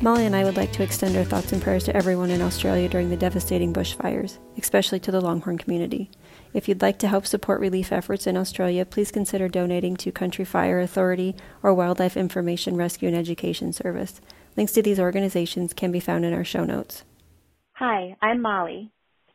Molly 0.00 0.26
and 0.26 0.36
I 0.36 0.44
would 0.44 0.56
like 0.56 0.70
to 0.74 0.84
extend 0.84 1.16
our 1.16 1.24
thoughts 1.24 1.52
and 1.52 1.60
prayers 1.60 1.82
to 1.84 1.96
everyone 1.96 2.30
in 2.30 2.40
Australia 2.40 2.88
during 2.88 3.10
the 3.10 3.16
devastating 3.16 3.72
bushfires, 3.72 4.38
especially 4.56 5.00
to 5.00 5.10
the 5.10 5.20
Longhorn 5.20 5.58
community. 5.58 6.08
If 6.54 6.68
you'd 6.68 6.82
like 6.82 7.00
to 7.00 7.08
help 7.08 7.26
support 7.26 7.60
relief 7.60 7.90
efforts 7.90 8.28
in 8.28 8.36
Australia, 8.36 8.84
please 8.84 9.10
consider 9.10 9.48
donating 9.48 9.96
to 9.96 10.12
Country 10.12 10.44
Fire 10.44 10.78
Authority 10.78 11.34
or 11.64 11.74
Wildlife 11.74 12.16
Information 12.16 12.76
Rescue 12.76 13.08
and 13.08 13.16
Education 13.16 13.72
Service. 13.72 14.20
Links 14.56 14.72
to 14.74 14.82
these 14.82 15.00
organizations 15.00 15.72
can 15.72 15.90
be 15.90 15.98
found 15.98 16.24
in 16.24 16.32
our 16.32 16.44
show 16.44 16.64
notes. 16.64 17.02
Hi, 17.72 18.16
I'm 18.22 18.40
Molly. 18.40 18.92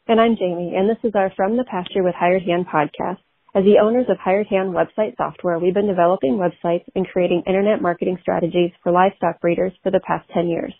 And 0.07 0.21
I'm 0.21 0.38
Jamie, 0.38 0.75
and 0.77 0.89
this 0.89 0.98
is 1.04 1.14
our 1.14 1.30
From 1.36 1.57
the 1.57 1.66
Pasture 1.66 2.04
with 2.04 2.16
Hired 2.16 2.43
Hand 2.43 2.68
podcast. 2.68 3.18
As 3.55 3.63
the 3.65 3.77
owners 3.77 4.07
of 4.09 4.17
Hired 4.17 4.47
Hand 4.47 4.73
website 4.73 5.15
software, 5.15 5.59
we've 5.59 5.75
been 5.75 5.86
developing 5.86 6.39
websites 6.39 6.86
and 6.95 7.07
creating 7.07 7.43
internet 7.45 7.83
marketing 7.83 8.18
strategies 8.19 8.71
for 8.81 8.91
livestock 8.91 9.39
breeders 9.41 9.71
for 9.83 9.91
the 9.91 9.99
past 9.99 10.27
10 10.33 10.47
years. 10.47 10.73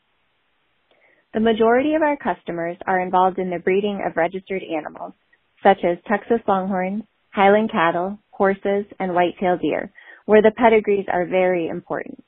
The 1.36 1.40
majority 1.40 1.94
of 1.94 2.02
our 2.02 2.18
customers 2.18 2.78
are 2.88 3.00
involved 3.00 3.38
in 3.38 3.52
the 3.52 3.60
breeding 3.60 4.02
of 4.04 4.18
registered 4.18 4.64
animals, 4.64 5.14
such 5.62 5.84
as 5.84 6.00
Texas 6.08 6.40
Longhorns, 6.48 7.04
Highland 7.30 7.70
cattle, 7.72 8.18
horses, 8.32 8.86
and 9.00 9.14
white-tailed 9.14 9.62
deer, 9.62 9.92
where 10.26 10.42
the 10.42 10.50
pedigrees 10.58 11.06
are 11.14 11.28
very 11.28 11.68
important. 11.68 12.24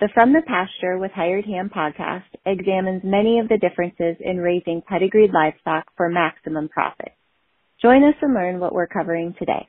The 0.00 0.08
From 0.14 0.32
the 0.32 0.40
Pasture 0.40 0.96
with 0.96 1.12
Hired 1.12 1.44
Hand 1.44 1.70
podcast 1.70 2.32
examines 2.46 3.02
many 3.04 3.40
of 3.40 3.48
the 3.50 3.58
differences 3.58 4.16
in 4.20 4.38
raising 4.38 4.80
pedigreed 4.80 5.32
livestock 5.34 5.84
for 5.98 6.08
maximum 6.08 6.70
profit. 6.70 7.12
Join 7.82 8.02
us 8.04 8.14
and 8.22 8.32
learn 8.32 8.58
what 8.58 8.72
we're 8.72 8.86
covering 8.86 9.34
today. 9.38 9.68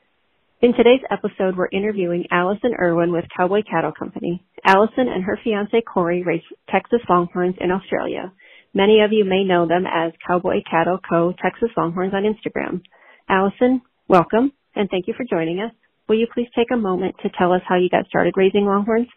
In 0.63 0.71
today's 0.71 1.03
episode, 1.11 1.57
we're 1.57 1.67
interviewing 1.73 2.23
Allison 2.31 2.71
Irwin 2.81 3.11
with 3.11 3.25
Cowboy 3.35 3.63
Cattle 3.69 3.91
Company. 3.91 4.41
Allison 4.63 5.09
and 5.13 5.21
her 5.21 5.37
fiance 5.43 5.81
Corey 5.81 6.23
raise 6.23 6.39
Texas 6.71 7.01
Longhorns 7.09 7.55
in 7.59 7.69
Australia. 7.69 8.31
Many 8.73 9.01
of 9.01 9.11
you 9.11 9.25
may 9.25 9.43
know 9.43 9.67
them 9.67 9.83
as 9.85 10.13
Cowboy 10.25 10.63
Cattle 10.71 10.99
Co. 11.03 11.33
Texas 11.33 11.67
Longhorns 11.75 12.13
on 12.13 12.23
Instagram. 12.23 12.81
Allison, 13.27 13.81
welcome, 14.07 14.53
and 14.73 14.87
thank 14.89 15.05
you 15.05 15.13
for 15.17 15.25
joining 15.29 15.59
us. 15.59 15.73
Will 16.07 16.17
you 16.17 16.27
please 16.33 16.47
take 16.55 16.71
a 16.71 16.77
moment 16.77 17.15
to 17.23 17.29
tell 17.37 17.51
us 17.51 17.61
how 17.67 17.75
you 17.75 17.89
got 17.89 18.07
started 18.07 18.35
raising 18.37 18.63
Longhorns? 18.63 19.09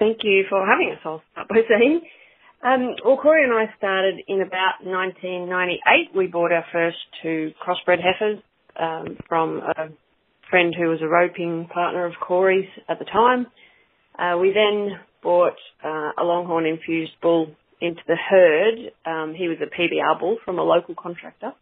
Thank 0.00 0.24
you 0.24 0.42
for 0.50 0.66
having 0.66 0.90
us. 0.90 0.98
I'll 1.04 1.22
start 1.30 1.48
by 1.50 1.60
saying. 1.68 2.00
Um, 2.64 2.96
well, 3.04 3.16
Corey 3.16 3.44
and 3.44 3.52
I 3.52 3.72
started 3.78 4.16
in 4.26 4.40
about 4.40 4.82
1998. 4.82 6.16
We 6.16 6.26
bought 6.26 6.50
our 6.50 6.64
first 6.72 6.98
two 7.22 7.52
crossbred 7.64 7.98
heifers 8.02 8.42
um, 8.74 9.18
from 9.28 9.58
a 9.58 9.90
friend 10.50 10.74
who 10.76 10.88
was 10.88 11.00
a 11.02 11.08
roping 11.08 11.68
partner 11.72 12.06
of 12.06 12.14
Corey's 12.20 12.68
at 12.88 12.98
the 12.98 13.04
time. 13.04 13.46
Uh, 14.18 14.38
we 14.38 14.52
then 14.52 14.98
bought 15.22 15.56
uh, 15.84 16.10
a 16.18 16.24
longhorn 16.24 16.66
infused 16.66 17.12
bull 17.22 17.48
into 17.80 18.00
the 18.06 18.16
herd. 18.16 18.92
Um, 19.06 19.34
he 19.34 19.48
was 19.48 19.58
a 19.62 19.66
PBR 19.66 20.20
bull 20.20 20.36
from 20.44 20.58
a 20.58 20.62
local 20.62 20.94
contractor 20.94 21.52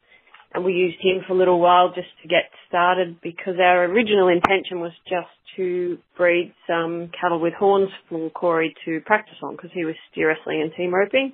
and 0.55 0.65
we 0.65 0.73
used 0.73 0.99
him 1.01 1.23
for 1.27 1.35
a 1.35 1.37
little 1.37 1.61
while 1.61 1.89
just 1.89 2.09
to 2.23 2.29
get 2.29 2.51
started 2.69 3.21
because 3.23 3.55
our 3.61 3.85
original 3.85 4.29
intention 4.29 4.81
was 4.81 4.93
just 5.09 5.29
to 5.57 5.99
breed 6.17 6.55
some 6.67 7.11
cattle 7.21 7.41
with 7.41 7.53
horns 7.53 7.91
for 8.09 8.31
Corey 8.31 8.75
to 8.85 9.01
practice 9.05 9.37
on 9.43 9.57
because 9.57 9.71
he 9.75 9.85
was 9.85 9.95
steer 10.11 10.29
wrestling 10.29 10.63
and 10.63 10.73
team 10.75 10.95
roping. 10.95 11.33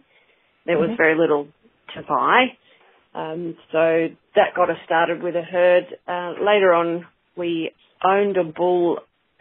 There 0.67 0.79
was 0.79 0.89
mm-hmm. 0.89 0.97
very 0.97 1.19
little 1.19 1.47
to 1.95 2.03
buy. 2.03 2.47
Um, 3.15 3.57
so 3.71 4.09
that 4.35 4.57
got 4.57 4.71
us 4.71 4.79
started 4.85 5.23
with 5.23 5.37
a 5.37 5.43
herd. 5.43 5.85
Uh, 6.09 6.43
later 6.45 6.73
on, 6.73 7.07
we 7.37 7.71
owned 8.05 8.37
a 8.37 8.45
bull 8.45 8.99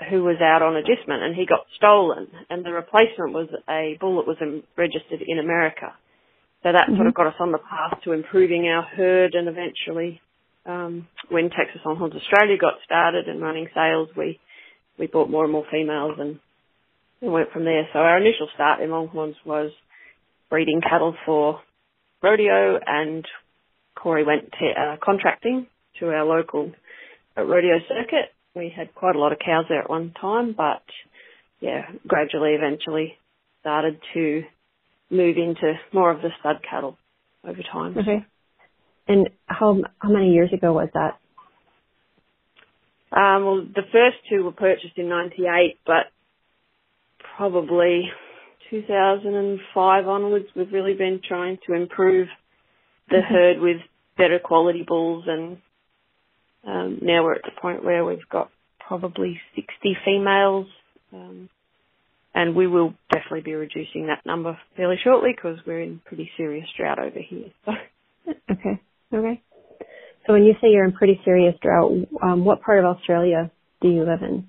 who 0.09 0.23
was 0.23 0.37
out 0.41 0.61
on 0.61 0.75
agistment 0.75 1.23
and 1.23 1.35
he 1.35 1.45
got 1.45 1.65
stolen 1.77 2.27
and 2.49 2.65
the 2.65 2.71
replacement 2.71 3.33
was 3.33 3.47
a 3.69 3.97
bull 3.99 4.17
that 4.17 4.27
was 4.27 4.37
registered 4.77 5.21
in 5.25 5.39
America. 5.39 5.93
So 6.63 6.71
that 6.71 6.87
mm-hmm. 6.87 6.95
sort 6.95 7.07
of 7.07 7.13
mm-hmm. 7.13 7.23
got 7.23 7.33
us 7.33 7.39
on 7.39 7.51
the 7.51 7.59
path 7.59 7.99
to 8.03 8.11
improving 8.11 8.67
our 8.67 8.83
herd 8.83 9.35
and 9.35 9.47
eventually 9.47 10.21
um, 10.65 11.07
when 11.29 11.49
Texas 11.49 11.81
Longhorns 11.85 12.15
Australia 12.15 12.57
got 12.57 12.75
started 12.85 13.27
and 13.27 13.41
running 13.41 13.67
sales, 13.73 14.09
we, 14.15 14.39
we 14.97 15.07
bought 15.07 15.29
more 15.29 15.43
and 15.43 15.51
more 15.51 15.65
females 15.69 16.15
and, 16.19 16.39
and 17.21 17.33
went 17.33 17.51
from 17.51 17.65
there. 17.65 17.87
So 17.91 17.99
our 17.99 18.17
initial 18.17 18.47
start 18.55 18.81
in 18.81 18.89
Longhorns 18.89 19.35
was 19.45 19.71
breeding 20.49 20.81
cattle 20.81 21.15
for 21.25 21.59
rodeo 22.21 22.79
and 22.85 23.25
Corey 23.95 24.23
went 24.23 24.51
to, 24.51 24.81
uh, 24.81 24.97
contracting 25.03 25.67
to 25.99 26.07
our 26.07 26.25
local 26.25 26.71
uh, 27.37 27.43
rodeo 27.43 27.79
circuit. 27.87 28.31
We 28.55 28.71
had 28.75 28.93
quite 28.93 29.15
a 29.15 29.19
lot 29.19 29.31
of 29.31 29.39
cows 29.39 29.65
there 29.69 29.81
at 29.81 29.89
one 29.89 30.13
time, 30.19 30.53
but 30.55 30.83
yeah, 31.59 31.83
gradually, 32.07 32.51
eventually 32.51 33.17
started 33.61 33.99
to 34.13 34.43
move 35.09 35.37
into 35.37 35.73
more 35.93 36.11
of 36.11 36.21
the 36.21 36.29
stud 36.39 36.57
cattle 36.69 36.97
over 37.43 37.61
time. 37.71 37.97
Okay. 37.97 38.25
And 39.07 39.29
how 39.45 39.81
how 39.99 40.09
many 40.09 40.31
years 40.31 40.51
ago 40.53 40.73
was 40.73 40.89
that? 40.93 41.19
Um, 43.15 43.45
well, 43.45 43.61
the 43.63 43.83
first 43.91 44.17
two 44.29 44.43
were 44.43 44.51
purchased 44.51 44.97
in 44.97 45.09
'98, 45.09 45.79
but 45.85 46.07
probably 47.37 48.09
2005 48.69 50.07
onwards, 50.07 50.45
we've 50.55 50.71
really 50.71 50.95
been 50.95 51.21
trying 51.27 51.57
to 51.67 51.73
improve 51.73 52.27
the 53.09 53.21
herd 53.21 53.59
with 53.59 53.77
better 54.17 54.39
quality 54.39 54.83
bulls, 54.87 55.25
and 55.27 55.57
um, 56.65 56.99
now 57.01 57.23
we're 57.23 57.35
at 57.35 57.43
the 57.43 57.59
point 57.61 57.83
where 57.83 58.05
we've 58.05 58.29
got 58.29 58.49
probably 58.79 59.39
60 59.55 59.97
females. 60.05 60.67
Um, 61.11 61.49
and 62.35 62.55
we 62.55 62.67
will 62.67 62.93
definitely 63.11 63.41
be 63.41 63.53
reducing 63.53 64.07
that 64.07 64.25
number 64.25 64.57
fairly 64.75 64.97
shortly 65.03 65.31
because 65.35 65.59
we're 65.65 65.81
in 65.81 66.01
pretty 66.05 66.31
serious 66.35 66.67
drought 66.77 66.99
over 66.99 67.19
here. 67.19 67.49
okay. 68.51 68.81
Okay. 69.13 69.41
So 70.25 70.33
when 70.33 70.43
you 70.43 70.53
say 70.53 70.69
you're 70.69 70.85
in 70.85 70.93
pretty 70.93 71.19
serious 71.23 71.55
drought, 71.61 71.91
um, 72.21 72.45
what 72.45 72.61
part 72.61 72.79
of 72.79 72.85
Australia 72.85 73.51
do 73.81 73.89
you 73.89 74.03
live 74.03 74.21
in? 74.21 74.47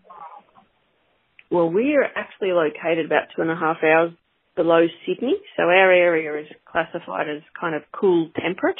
Well, 1.51 1.69
we 1.71 1.95
are 1.97 2.05
actually 2.05 2.53
located 2.53 3.07
about 3.07 3.29
two 3.37 3.43
and 3.43 3.51
a 3.51 3.57
half 3.57 3.79
hours 3.83 4.13
below 4.57 4.87
Sydney, 5.07 5.35
so 5.57 5.65
our 5.65 5.93
area 5.93 6.41
is 6.41 6.47
classified 6.65 7.29
as 7.29 7.43
kind 7.61 7.75
of 7.75 7.83
cool 7.93 8.31
temperate 8.41 8.79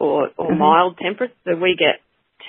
or, 0.00 0.30
or 0.36 0.50
mm-hmm. 0.50 0.58
mild 0.58 0.98
temperate. 1.00 1.36
So 1.44 1.56
we 1.56 1.76
get 1.78 2.00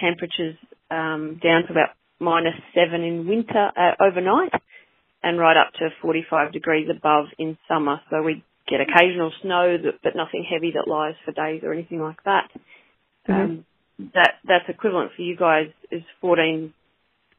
temperatures 0.01 0.55
um, 0.91 1.39
down 1.41 1.63
to 1.67 1.71
about 1.71 1.89
minus 2.19 2.55
seven 2.73 3.03
in 3.03 3.27
winter 3.27 3.71
uh, 3.75 4.03
overnight 4.03 4.51
and 5.23 5.39
right 5.39 5.57
up 5.57 5.73
to 5.73 5.89
45 6.01 6.53
degrees 6.53 6.87
above 6.89 7.25
in 7.37 7.57
summer. 7.67 7.99
So 8.09 8.21
we 8.21 8.43
get 8.67 8.79
occasional 8.81 9.31
snow, 9.41 9.77
that, 9.77 9.99
but 10.03 10.15
nothing 10.15 10.45
heavy 10.49 10.73
that 10.75 10.89
lies 10.89 11.15
for 11.25 11.31
days 11.31 11.61
or 11.63 11.73
anything 11.73 11.99
like 11.99 12.23
that. 12.25 12.49
Mm-hmm. 13.27 13.33
Um, 13.33 13.65
that 14.13 14.33
that's 14.45 14.65
equivalent 14.67 15.11
for 15.15 15.21
you 15.21 15.37
guys 15.37 15.67
is 15.89 16.03
14 16.21 16.73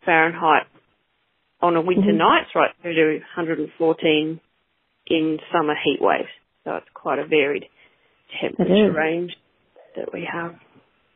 Fahrenheit 0.05 0.67
on 1.61 1.77
a 1.77 1.81
winter 1.81 2.09
mm-hmm. 2.09 2.19
nights, 2.19 2.51
right 2.55 2.71
through 2.83 2.95
to 2.95 3.19
114 3.37 4.41
in 5.07 5.39
summer 5.53 5.75
heat 5.83 5.99
waves. 6.01 6.29
So 6.65 6.77
it's 6.77 6.87
quite 6.95 7.19
a 7.19 7.27
varied 7.27 7.65
temperature 8.41 8.93
range 8.93 9.33
that 9.97 10.13
we 10.13 10.29
have. 10.31 10.57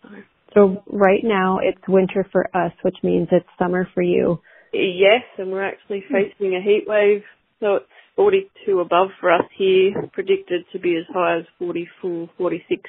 So. 0.03 0.09
So 0.55 0.83
right 0.87 1.23
now 1.23 1.59
it's 1.63 1.81
winter 1.89 2.27
for 2.33 2.45
us, 2.57 2.73
which 2.83 2.97
means 3.03 3.29
it's 3.31 3.47
summer 3.59 3.89
for 3.95 4.03
you. 4.03 4.41
Yes, 4.73 5.23
and 5.39 5.51
we're 5.51 5.67
actually 5.67 6.05
facing 6.11 6.55
a 6.55 6.63
heat 6.63 6.85
wave, 6.87 7.23
so 7.61 7.77
it's 7.77 7.87
42 8.17 8.81
above 8.81 9.09
for 9.21 9.33
us 9.33 9.45
here, 9.57 9.93
predicted 10.13 10.65
to 10.73 10.79
be 10.79 10.97
as 10.97 11.05
high 11.13 11.39
as 11.39 11.45
44, 11.59 12.31
46 12.37 12.83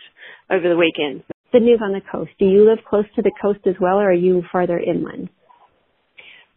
over 0.49 0.69
the 0.69 0.77
weekend. 0.77 1.23
Sydney's 1.51 1.79
on 1.81 1.91
the 1.91 2.01
coast. 2.11 2.31
Do 2.39 2.45
you 2.45 2.69
live 2.69 2.79
close 2.87 3.05
to 3.15 3.21
the 3.21 3.31
coast 3.41 3.59
as 3.65 3.75
well, 3.79 3.97
or 3.97 4.09
are 4.09 4.13
you 4.13 4.43
farther 4.51 4.79
inland? 4.79 5.29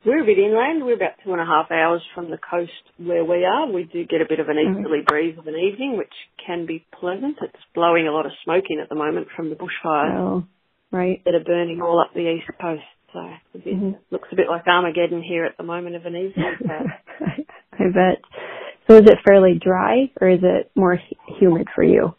We're 0.04 0.22
a 0.22 0.26
bit 0.26 0.38
inland. 0.38 0.84
We're 0.84 0.96
about 0.96 1.16
two 1.24 1.32
and 1.32 1.40
a 1.40 1.46
half 1.46 1.70
hours 1.70 2.02
from 2.14 2.30
the 2.30 2.36
coast 2.36 2.72
where 2.98 3.24
we 3.24 3.44
are. 3.44 3.70
We 3.70 3.84
do 3.84 4.04
get 4.04 4.20
a 4.20 4.28
bit 4.28 4.38
of 4.38 4.48
an 4.48 4.56
mm-hmm. 4.56 4.80
easterly 4.80 5.00
breeze 5.06 5.38
of 5.38 5.46
an 5.46 5.54
evening, 5.56 5.96
which 5.96 6.12
can 6.46 6.66
be 6.66 6.84
pleasant. 7.00 7.38
It's 7.40 7.64
blowing 7.74 8.06
a 8.06 8.12
lot 8.12 8.26
of 8.26 8.32
smoke 8.44 8.64
in 8.68 8.80
at 8.80 8.90
the 8.90 8.94
moment 8.96 9.28
from 9.34 9.48
the 9.48 9.56
bushfires 9.56 10.18
oh, 10.18 10.44
right. 10.94 11.22
that 11.24 11.34
are 11.34 11.44
burning 11.44 11.80
all 11.82 12.00
up 12.00 12.14
the 12.14 12.20
east 12.20 12.48
coast. 12.60 12.82
So 13.12 13.20
it 13.54 13.64
mm-hmm. 13.64 13.90
looks 14.10 14.28
a 14.32 14.36
bit 14.36 14.46
like 14.48 14.66
Armageddon 14.66 15.22
here 15.22 15.44
at 15.44 15.56
the 15.56 15.62
moment 15.62 15.96
of 15.96 16.04
an 16.04 16.16
evening. 16.16 16.54
I 17.72 17.84
bet. 17.92 18.22
So 18.88 18.96
is 18.96 19.06
it 19.06 19.18
fairly 19.24 19.58
dry 19.62 20.10
or 20.20 20.28
is 20.28 20.40
it 20.42 20.70
more 20.74 20.98
humid 21.38 21.68
for 21.74 21.82
you? 21.82 22.14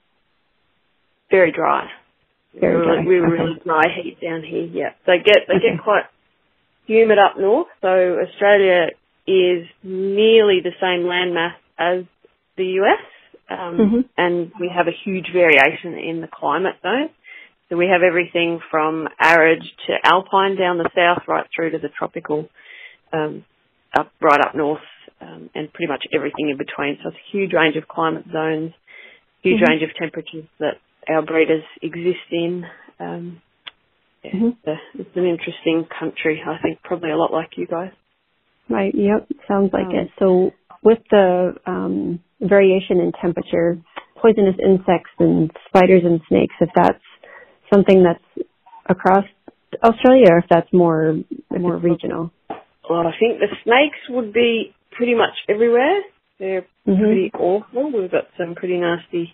Very 1.30 1.52
dry. 1.52 1.90
Very 2.60 2.84
dry. 2.84 3.06
We're 3.06 3.26
okay. 3.26 3.44
really 3.44 3.60
dry 3.64 3.84
heat 4.02 4.18
down 4.22 4.44
here. 4.44 4.64
Yeah, 4.64 4.92
they 5.06 5.18
get 5.18 5.48
they 5.48 5.56
okay. 5.56 5.76
get 5.76 5.84
quite 5.84 6.06
humid 6.86 7.18
up 7.18 7.38
north. 7.38 7.68
So 7.82 7.88
Australia 7.88 8.92
is 9.28 9.68
nearly 9.84 10.62
the 10.64 10.72
same 10.80 11.06
landmass 11.06 11.56
as 11.78 12.06
the 12.58 12.80
US, 12.80 13.04
um, 13.50 13.78
mm-hmm. 13.78 14.00
and 14.18 14.52
we 14.60 14.72
have 14.74 14.88
a 14.88 14.96
huge 15.04 15.28
variation 15.34 15.98
in 15.98 16.22
the 16.22 16.30
climate 16.32 16.76
zone. 16.82 17.10
So 17.70 17.78
we 17.78 17.88
have 17.92 18.02
everything 18.04 18.60
from 18.70 19.08
arid 19.20 19.64
to 19.88 19.94
alpine 20.04 20.56
down 20.56 20.78
the 20.78 20.90
south, 20.96 21.24
right 21.28 21.46
through 21.56 21.72
to 21.72 21.80
the 21.80 21.90
tropical, 21.90 22.48
um, 23.12 23.44
up 23.98 24.12
right 24.22 24.40
up 24.40 24.54
north, 24.54 24.82
um, 25.20 25.50
and 25.56 25.72
pretty 25.74 25.92
much 25.92 26.06
everything 26.14 26.50
in 26.50 26.58
between. 26.58 26.98
So 27.02 27.10
it's 27.10 27.18
a 27.18 27.32
huge 27.32 27.54
range 27.54 27.76
of 27.76 27.88
climate 27.88 28.26
zones, 28.32 28.74
huge 29.42 29.62
mm-hmm. 29.62 29.72
range 29.72 29.84
of 29.84 29.90
temperatures 30.00 30.46
that 30.60 30.76
our 31.10 31.24
breeders 31.24 31.64
exist 31.82 32.30
in. 32.32 32.66
Um, 33.00 33.42
yeah, 34.24 34.32
mm-hmm. 34.32 34.48
it's, 34.48 34.68
a, 34.68 35.02
it's, 35.02 35.16
an 35.16 35.26
interesting 35.26 35.88
country. 36.00 36.42
I 36.46 36.62
think 36.62 36.82
probably 36.84 37.12
a 37.12 37.18
lot 37.18 37.32
like 37.32 37.58
you 37.58 37.66
guys. 37.66 37.92
Right. 38.70 38.94
Yep. 38.96 39.30
Sounds 39.48 39.72
like 39.74 39.88
um, 39.88 39.96
it. 39.96 40.10
So 40.20 40.52
with 40.84 41.00
the 41.10 41.54
um, 41.66 42.20
variation 42.42 43.00
in 43.00 43.12
temperature, 43.20 43.78
poisonous 44.18 44.56
insects 44.64 45.12
and 45.20 45.52
spiders 45.68 46.02
and 46.04 46.22
snakes, 46.28 46.56
if 46.60 46.70
that's 46.76 47.04
something 47.74 48.04
that's 48.04 48.48
across 48.88 49.26
Australia 49.84 50.28
or 50.32 50.38
if 50.40 50.46
that's 50.50 50.72
more 50.72 51.16
more 51.50 51.78
regional. 51.78 52.32
Well, 52.90 53.00
I 53.00 53.14
think 53.20 53.40
the 53.40 53.48
snakes 53.64 53.98
would 54.10 54.32
be 54.32 54.74
pretty 54.92 55.16
much 55.16 55.34
everywhere. 55.50 56.02
They're 56.40 56.68
mm-hmm. 56.88 57.02
pretty 57.02 57.32
awful. 57.34 57.92
We've 57.92 58.12
got 58.12 58.26
some 58.38 58.56
pretty 58.56 58.78
nasty 58.78 59.34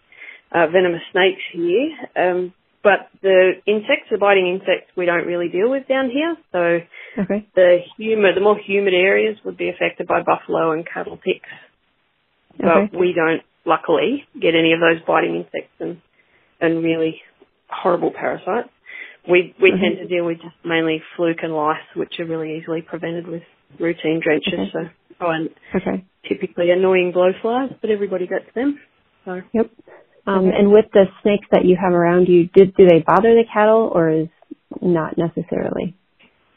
uh, 0.52 0.68
venomous 0.68 1.02
snakes 1.12 1.42
here. 1.52 1.90
Um, 2.16 2.54
but 2.84 3.10
the 3.22 3.54
insects, 3.68 4.10
the 4.10 4.18
biting 4.18 4.48
insects, 4.48 4.92
we 4.98 5.06
don't 5.06 5.28
really 5.28 5.50
deal 5.50 5.70
with 5.70 5.88
down 5.88 6.10
here. 6.10 6.36
So 6.52 7.22
okay. 7.22 7.48
the 7.56 7.80
humid, 7.98 8.36
the 8.36 8.42
more 8.42 8.58
humid 8.58 8.94
areas 8.94 9.38
would 9.46 9.58
be 9.58 9.70
affected 9.70 10.08
by 10.08 10.22
buffalo 10.24 10.72
and 10.72 10.88
cattle 10.88 11.18
ticks. 11.18 11.50
But 12.58 12.90
okay. 12.90 12.98
we 12.98 13.14
don't, 13.14 13.44
luckily, 13.66 14.26
get 14.34 14.56
any 14.58 14.74
of 14.74 14.80
those 14.80 15.06
biting 15.06 15.36
insects 15.36 15.74
and 15.80 16.02
and 16.60 16.84
really 16.84 17.22
horrible 17.72 18.12
parasites. 18.12 18.70
We 19.30 19.56
we 19.62 19.72
mm-hmm. 19.72 19.82
tend 19.82 19.98
to 19.98 20.08
deal 20.08 20.26
with 20.26 20.38
just 20.38 20.56
mainly 20.66 21.02
fluke 21.16 21.40
and 21.44 21.54
lice, 21.54 21.78
which 21.96 22.14
are 22.20 22.26
really 22.26 22.58
easily 22.58 22.82
prevented 22.82 23.28
with 23.28 23.44
routine 23.80 24.20
drenches. 24.24 24.74
Okay. 24.74 24.90
So 25.20 25.26
oh, 25.26 25.30
and 25.30 25.50
okay. 25.76 26.06
typically 26.28 26.72
annoying 26.72 27.14
blowflies, 27.16 27.76
but 27.82 27.90
everybody 27.90 28.28
gets 28.28 28.46
them. 28.56 28.80
So 29.26 29.42
yep. 29.54 29.70
Um, 30.26 30.48
okay. 30.48 30.58
And 30.58 30.72
with 30.72 30.86
the 30.94 31.06
snakes 31.22 31.48
that 31.52 31.66
you 31.66 31.78
have 31.82 31.94
around 31.94 32.28
you, 32.28 32.48
did 32.48 32.76
do 32.76 32.88
they 32.88 33.04
bother 33.06 33.34
the 33.34 33.46
cattle, 33.52 33.92
or 33.94 34.10
is 34.10 34.28
not 34.82 35.18
necessarily? 35.18 35.96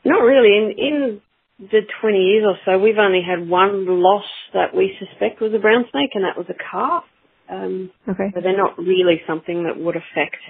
Not 0.05 0.21
really. 0.23 0.57
In 0.57 0.75
in 0.79 1.21
the 1.59 1.81
20 2.01 2.19
years 2.19 2.45
or 2.47 2.57
so, 2.65 2.79
we've 2.79 2.99
only 2.99 3.23
had 3.23 3.49
one 3.49 3.87
loss 3.87 4.25
that 4.53 4.75
we 4.75 4.97
suspect 4.99 5.41
was 5.41 5.53
a 5.55 5.59
brown 5.59 5.85
snake, 5.91 6.11
and 6.15 6.25
that 6.25 6.37
was 6.37 6.47
a 6.49 6.55
calf. 6.55 7.05
Um, 7.49 7.91
okay. 8.09 8.33
So 8.35 8.41
they're 8.41 8.57
not 8.57 8.79
really 8.79 9.21
something 9.27 9.65
that 9.65 9.79
would 9.79 9.97
affect 9.97 10.41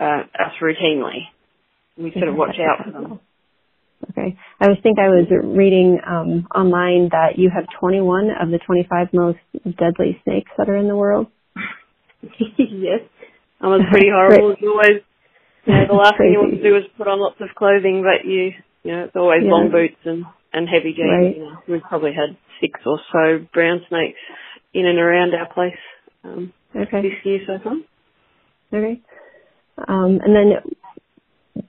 uh, 0.00 0.22
us 0.24 0.54
routinely. 0.62 1.28
We 1.96 2.12
sort 2.12 2.28
of 2.28 2.34
watch 2.34 2.56
out 2.60 2.84
for 2.84 2.92
them. 2.92 3.20
Okay. 4.10 4.36
I 4.60 4.68
was 4.68 4.76
think 4.82 4.98
I 4.98 5.08
was 5.08 5.24
reading 5.30 5.98
um, 6.04 6.46
online 6.54 7.08
that 7.12 7.38
you 7.38 7.48
have 7.48 7.64
21 7.80 8.30
of 8.36 8.50
the 8.50 8.58
25 8.58 9.08
most 9.14 9.38
deadly 9.64 10.20
snakes 10.24 10.50
that 10.58 10.68
are 10.68 10.76
in 10.76 10.88
the 10.88 10.96
world. 10.96 11.28
yes. 12.22 13.00
That 13.60 13.68
was 13.68 13.80
pretty 13.90 14.10
horrible. 14.12 14.56
You 14.60 14.72
always, 14.72 15.00
you 15.64 15.72
know, 15.72 15.86
the 15.88 15.94
last 15.94 16.14
thing 16.18 16.32
you 16.32 16.40
want 16.40 16.52
to 16.52 16.62
do 16.62 16.76
is 16.76 16.84
put 16.98 17.08
on 17.08 17.20
lots 17.20 17.40
of 17.40 17.54
clothing, 17.56 18.04
but 18.04 18.28
you, 18.28 18.52
you 18.82 18.92
know, 18.92 19.04
it's 19.04 19.16
always 19.16 19.40
yeah. 19.42 19.50
long 19.50 19.70
boots 19.70 20.00
and, 20.04 20.24
and 20.52 20.68
heavy 20.68 20.92
jeans. 20.92 21.08
Right. 21.08 21.36
You 21.36 21.44
know, 21.48 21.56
we've 21.66 21.88
probably 21.88 22.12
had 22.12 22.36
six 22.60 22.80
or 22.84 23.00
so 23.08 23.46
brown 23.54 23.80
snakes 23.88 24.20
in 24.74 24.86
and 24.86 24.98
around 24.98 25.32
our 25.34 25.48
place 25.52 25.80
um, 26.24 26.52
okay. 26.76 27.02
this 27.02 27.18
year 27.24 27.40
so 27.46 27.56
far. 27.62 27.76
Okay. 28.68 29.00
Um, 29.76 30.20
and 30.22 30.34
then 30.34 30.52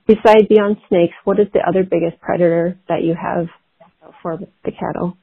besides 0.06 0.46
beyond 0.48 0.76
snakes, 0.88 1.14
what 1.24 1.38
is 1.40 1.48
the 1.52 1.60
other 1.66 1.82
biggest 1.82 2.20
predator 2.20 2.78
that 2.88 3.02
you 3.02 3.14
have 3.14 3.48
for 4.22 4.38
the 4.38 4.72
cattle? 4.72 5.16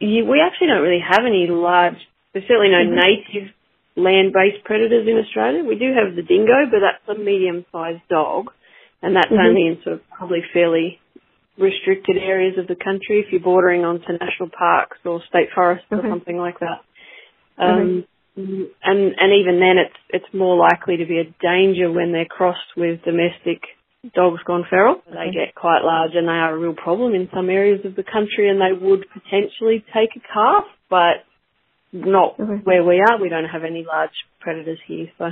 Yeah, 0.00 0.22
we 0.28 0.40
actually 0.40 0.68
don't 0.68 0.82
really 0.82 1.02
have 1.02 1.24
any 1.26 1.46
large, 1.48 1.96
there's 2.32 2.44
certainly 2.46 2.70
no 2.70 2.84
mm-hmm. 2.84 3.00
native 3.00 3.54
land-based 3.96 4.64
predators 4.64 5.08
in 5.08 5.16
Australia. 5.16 5.64
We 5.64 5.78
do 5.78 5.94
have 5.94 6.14
the 6.14 6.22
dingo, 6.22 6.68
but 6.70 6.80
that's 6.84 7.06
a 7.08 7.18
medium-sized 7.18 8.06
dog, 8.10 8.52
and 9.00 9.16
that's 9.16 9.32
mm-hmm. 9.32 9.46
only 9.46 9.66
in 9.66 9.78
sort 9.82 9.94
of 9.96 10.00
probably 10.10 10.42
fairly 10.52 11.00
restricted 11.56 12.18
areas 12.18 12.58
of 12.58 12.66
the 12.66 12.76
country 12.76 13.24
if 13.24 13.32
you're 13.32 13.40
bordering 13.40 13.84
onto 13.84 14.12
national 14.20 14.50
parks 14.50 14.98
or 15.06 15.22
state 15.28 15.48
forests 15.54 15.86
okay. 15.90 16.06
or 16.06 16.10
something 16.10 16.36
like 16.36 16.58
that. 16.60 16.84
Um, 17.56 18.04
and 18.36 19.14
and 19.16 19.32
even 19.40 19.60
then, 19.60 19.78
it's 19.78 19.96
it's 20.10 20.34
more 20.34 20.56
likely 20.56 20.98
to 20.98 21.06
be 21.06 21.18
a 21.18 21.34
danger 21.40 21.90
when 21.90 22.12
they're 22.12 22.26
crossed 22.26 22.76
with 22.76 23.02
domestic 23.02 23.62
dogs 24.14 24.42
gone 24.46 24.64
feral. 24.68 24.96
They 25.06 25.32
get 25.32 25.54
quite 25.54 25.80
large 25.82 26.12
and 26.14 26.28
they 26.28 26.32
are 26.32 26.54
a 26.54 26.58
real 26.58 26.74
problem 26.74 27.14
in 27.14 27.28
some 27.34 27.48
areas 27.48 27.84
of 27.86 27.96
the 27.96 28.04
country, 28.04 28.50
and 28.50 28.60
they 28.60 28.76
would 28.76 29.06
potentially 29.12 29.84
take 29.94 30.10
a 30.16 30.20
calf, 30.20 30.64
but 30.90 31.24
not 31.92 32.38
okay. 32.38 32.60
where 32.62 32.84
we 32.84 33.00
are. 33.00 33.20
We 33.20 33.30
don't 33.30 33.48
have 33.48 33.64
any 33.64 33.84
large 33.86 34.14
predators 34.40 34.78
here, 34.86 35.08
so. 35.18 35.30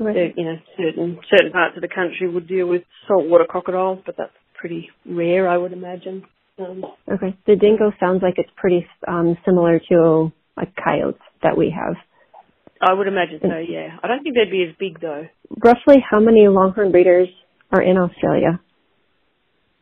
Okay. 0.00 0.32
You 0.34 0.44
know, 0.44 0.56
certain 0.78 1.18
certain 1.30 1.52
parts 1.52 1.76
of 1.76 1.82
the 1.82 1.88
country 1.88 2.26
would 2.26 2.48
deal 2.48 2.66
with 2.66 2.82
saltwater 3.06 3.44
crocodiles, 3.44 3.98
but 4.06 4.16
that's 4.16 4.32
pretty 4.58 4.88
rare, 5.04 5.46
I 5.46 5.58
would 5.58 5.74
imagine. 5.74 6.24
Um, 6.58 6.86
okay, 7.06 7.36
the 7.46 7.54
dingo 7.54 7.92
sounds 8.00 8.22
like 8.22 8.34
it's 8.38 8.50
pretty 8.56 8.86
um, 9.06 9.36
similar 9.44 9.78
to 9.90 10.32
like 10.56 10.72
coyotes 10.74 11.20
that 11.42 11.56
we 11.56 11.74
have. 11.74 11.96
I 12.80 12.94
would 12.94 13.06
imagine 13.06 13.40
so, 13.42 13.58
yeah. 13.58 13.98
I 14.02 14.08
don't 14.08 14.22
think 14.22 14.34
they'd 14.34 14.50
be 14.50 14.64
as 14.68 14.74
big 14.78 15.00
though. 15.00 15.28
Roughly 15.62 15.96
how 16.00 16.20
many 16.20 16.48
longhorn 16.48 16.92
breeders 16.92 17.28
are 17.70 17.82
in 17.82 17.98
Australia? 17.98 18.60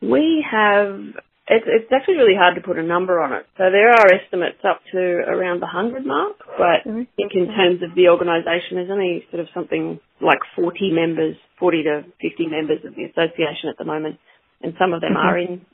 We 0.01 0.43
have, 0.43 0.99
it's, 1.47 1.67
it's 1.67 1.91
actually 1.91 2.15
really 2.15 2.35
hard 2.35 2.55
to 2.55 2.61
put 2.61 2.77
a 2.77 2.83
number 2.83 3.21
on 3.21 3.33
it. 3.33 3.47
So 3.57 3.71
there 3.71 3.91
are 3.91 4.07
estimates 4.11 4.59
up 4.67 4.81
to 4.91 4.99
around 4.99 5.59
the 5.59 5.71
100 5.71 6.05
mark, 6.05 6.39
but 6.57 6.83
mm-hmm. 6.83 7.07
I 7.07 7.15
think 7.15 7.31
in 7.35 7.47
terms 7.47 7.83
of 7.83 7.95
the 7.95 8.11
organisation, 8.11 8.79
there's 8.79 8.91
only 8.91 9.23
sort 9.31 9.41
of 9.41 9.47
something 9.53 9.99
like 10.19 10.39
40 10.55 10.91
members, 10.91 11.35
40 11.59 11.83
to 11.83 12.03
50 12.19 12.47
members 12.47 12.83
of 12.83 12.95
the 12.95 13.07
association 13.07 13.71
at 13.71 13.77
the 13.77 13.87
moment, 13.87 14.19
and 14.61 14.75
some 14.79 14.91
of 14.91 14.99
them 14.99 15.15
mm-hmm. 15.15 15.27
are 15.27 15.39
in 15.39 15.65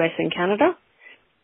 US 0.00 0.12
and 0.18 0.32
Canada. 0.32 0.76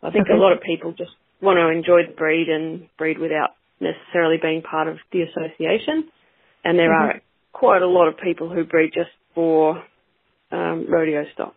I 0.02 0.10
think 0.10 0.28
okay. 0.28 0.37
a 0.37 0.40
lot 0.40 0.52
of 0.52 0.60
people 0.60 0.93
just 0.93 1.12
want 1.40 1.56
to 1.56 1.69
enjoy 1.69 2.08
the 2.08 2.16
breed 2.16 2.48
and 2.48 2.88
breed 2.96 3.19
without 3.19 3.56
necessarily 3.81 4.37
being 4.40 4.62
part 4.62 4.88
of 4.88 4.96
the 5.12 5.23
association. 5.23 6.08
And 6.64 6.78
there 6.78 6.90
mm-hmm. 6.90 7.19
are 7.19 7.20
quite 7.52 7.82
a 7.82 7.87
lot 7.87 8.08
of 8.08 8.14
people 8.19 8.52
who 8.52 8.64
breed 8.64 8.93
just 8.94 9.11
for 9.34 9.82
um, 10.50 10.87
rodeo 10.88 11.25
stock. 11.32 11.55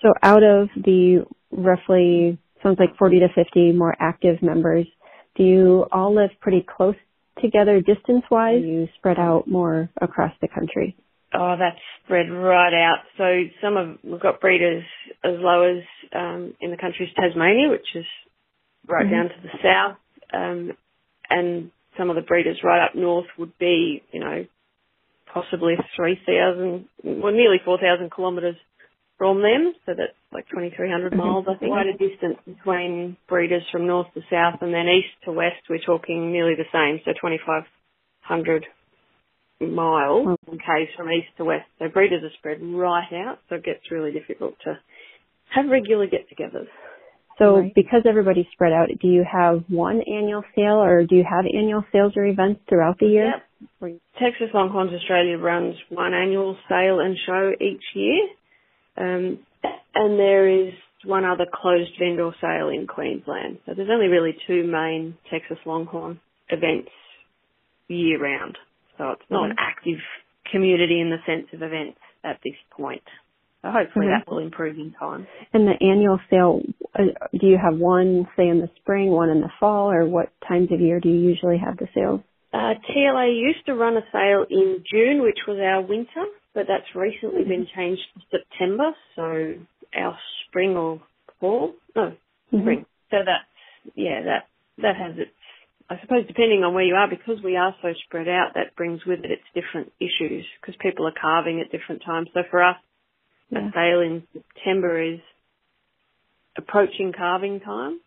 So 0.00 0.12
out 0.22 0.42
of 0.42 0.68
the 0.76 1.24
roughly, 1.50 2.38
sounds 2.62 2.78
like 2.78 2.96
40 2.98 3.20
to 3.20 3.28
50 3.34 3.72
more 3.72 3.94
active 3.98 4.42
members, 4.42 4.86
do 5.36 5.44
you 5.44 5.86
all 5.92 6.14
live 6.14 6.30
pretty 6.40 6.64
close 6.68 6.96
together 7.40 7.80
distance 7.80 8.24
wise? 8.30 8.60
Do 8.60 8.66
you 8.66 8.88
spread 8.96 9.18
out 9.18 9.48
more 9.48 9.90
across 10.00 10.32
the 10.40 10.48
country? 10.48 10.96
Oh, 11.34 11.56
that's 11.58 11.80
spread 12.04 12.30
right 12.30 12.74
out. 12.74 13.04
So 13.16 13.24
some 13.62 13.76
of 13.76 13.98
we've 14.02 14.20
got 14.20 14.40
breeders 14.40 14.84
as 15.24 15.32
low 15.38 15.62
as 15.62 15.82
um, 16.14 16.54
in 16.60 16.70
the 16.70 16.76
country's 16.76 17.08
Tasmania, 17.18 17.70
which 17.70 17.86
is 17.94 18.04
right 18.86 19.06
mm-hmm. 19.06 19.14
down 19.14 19.24
to 19.28 19.34
the 19.42 19.58
south, 19.62 19.96
um, 20.34 20.72
and 21.32 21.70
some 21.98 22.10
of 22.10 22.16
the 22.16 22.22
breeders 22.22 22.60
right 22.62 22.84
up 22.84 22.94
north 22.94 23.26
would 23.38 23.56
be, 23.58 24.02
you 24.12 24.20
know, 24.20 24.44
possibly 25.32 25.74
3,000, 25.96 26.88
well, 27.04 27.32
nearly 27.32 27.58
4,000 27.64 28.10
kilometres 28.14 28.56
from 29.18 29.42
them. 29.42 29.72
So 29.86 29.92
that's 29.96 30.16
like 30.32 30.48
2,300 30.48 31.12
mm-hmm. 31.12 31.18
miles, 31.18 31.46
I 31.48 31.58
think. 31.58 31.72
Quite 31.72 31.86
a 31.86 31.92
distance 31.92 32.38
between 32.44 33.16
breeders 33.28 33.62
from 33.70 33.86
north 33.86 34.08
to 34.14 34.20
south, 34.30 34.60
and 34.62 34.72
then 34.74 34.88
east 34.88 35.14
to 35.24 35.32
west, 35.32 35.62
we're 35.68 35.78
talking 35.78 36.32
nearly 36.32 36.54
the 36.54 36.68
same, 36.72 37.00
so 37.04 37.12
2,500 37.12 38.66
miles 39.60 40.38
in 40.50 40.58
case 40.58 40.90
from 40.96 41.10
east 41.10 41.28
to 41.36 41.44
west. 41.44 41.66
So 41.78 41.88
breeders 41.88 42.22
are 42.24 42.34
spread 42.38 42.58
right 42.62 43.12
out, 43.12 43.38
so 43.48 43.56
it 43.56 43.64
gets 43.64 43.90
really 43.90 44.12
difficult 44.12 44.54
to 44.64 44.78
have 45.54 45.70
regular 45.70 46.06
get-togethers. 46.06 46.68
So 47.38 47.58
right. 47.58 47.74
because 47.74 48.02
everybody's 48.08 48.46
spread 48.52 48.72
out, 48.72 48.88
do 49.00 49.08
you 49.08 49.24
have 49.30 49.64
one 49.68 50.00
annual 50.06 50.44
sale 50.54 50.82
or 50.82 51.04
do 51.04 51.16
you 51.16 51.24
have 51.28 51.44
annual 51.46 51.84
sales 51.92 52.12
or 52.16 52.24
events 52.24 52.60
throughout 52.68 52.98
the 52.98 53.06
year? 53.06 53.32
Yep. 53.80 54.00
Texas 54.20 54.48
Longhorns 54.52 54.92
Australia 54.92 55.38
runs 55.38 55.76
one 55.88 56.14
annual 56.14 56.56
sale 56.68 57.00
and 57.00 57.16
show 57.26 57.52
each 57.60 57.82
year. 57.94 58.28
Um, 58.96 59.38
and 59.94 60.18
there 60.18 60.48
is 60.48 60.72
one 61.04 61.24
other 61.24 61.46
closed 61.52 61.92
vendor 61.98 62.30
sale 62.40 62.68
in 62.68 62.86
Queensland. 62.86 63.58
So 63.66 63.72
there's 63.74 63.88
only 63.90 64.08
really 64.08 64.36
two 64.46 64.64
main 64.64 65.16
Texas 65.30 65.58
Longhorn 65.64 66.20
events 66.48 66.90
year 67.88 68.22
round. 68.22 68.58
So 68.98 69.10
it's 69.10 69.22
not 69.30 69.42
mm-hmm. 69.42 69.50
an 69.52 69.56
active 69.58 69.98
community 70.50 71.00
in 71.00 71.10
the 71.10 71.18
sense 71.26 71.46
of 71.52 71.62
events 71.62 71.98
at 72.24 72.38
this 72.44 72.54
point. 72.70 73.02
So 73.62 73.70
hopefully 73.70 74.06
mm-hmm. 74.06 74.20
that 74.26 74.30
will 74.30 74.40
improve 74.40 74.76
in 74.76 74.92
time. 74.98 75.26
And 75.52 75.66
the 75.66 75.74
annual 75.80 76.18
sale, 76.28 76.62
uh, 76.98 77.26
do 77.38 77.46
you 77.46 77.58
have 77.62 77.78
one, 77.78 78.26
say, 78.36 78.48
in 78.48 78.60
the 78.60 78.68
spring, 78.80 79.10
one 79.10 79.30
in 79.30 79.40
the 79.40 79.50
fall, 79.60 79.90
or 79.90 80.04
what 80.04 80.30
times 80.46 80.68
of 80.72 80.80
year 80.80 81.00
do 81.00 81.08
you 81.08 81.30
usually 81.30 81.58
have 81.58 81.76
the 81.76 81.86
sales? 81.94 82.20
Uh, 82.52 82.74
TLA 82.90 83.40
used 83.40 83.64
to 83.66 83.74
run 83.74 83.96
a 83.96 84.02
sale 84.12 84.44
in 84.50 84.84
June, 84.92 85.22
which 85.22 85.38
was 85.46 85.58
our 85.58 85.80
winter, 85.80 86.26
but 86.54 86.66
that's 86.68 86.94
recently 86.94 87.42
mm-hmm. 87.42 87.50
been 87.50 87.66
changed 87.74 88.02
to 88.14 88.38
September, 88.38 88.90
so 89.16 89.54
our 89.96 90.18
spring 90.46 90.76
or 90.76 91.00
fall, 91.40 91.74
no, 91.94 92.02
mm-hmm. 92.02 92.60
spring. 92.60 92.86
So 93.10 93.18
that's 93.24 93.94
yeah, 93.94 94.22
that 94.22 94.46
that 94.78 94.96
has 94.96 95.16
its 95.18 95.30
I 95.90 96.00
suppose 96.00 96.26
depending 96.26 96.64
on 96.64 96.74
where 96.74 96.84
you 96.84 96.94
are, 96.94 97.08
because 97.08 97.42
we 97.42 97.56
are 97.56 97.74
so 97.82 97.88
spread 98.06 98.28
out, 98.28 98.52
that 98.54 98.76
brings 98.76 99.04
with 99.04 99.20
it 99.24 99.30
its 99.30 99.48
different 99.54 99.92
issues 100.00 100.46
because 100.60 100.74
people 100.80 101.06
are 101.06 101.12
calving 101.12 101.60
at 101.60 101.70
different 101.70 102.02
times. 102.04 102.28
So 102.32 102.40
for 102.50 102.62
us, 102.62 102.76
yeah. 103.52 103.68
a 103.68 103.72
sale 103.72 104.00
in 104.00 104.22
September 104.32 105.00
is 105.00 105.20
approaching 106.56 107.12
calving 107.12 107.60
time. 107.60 108.00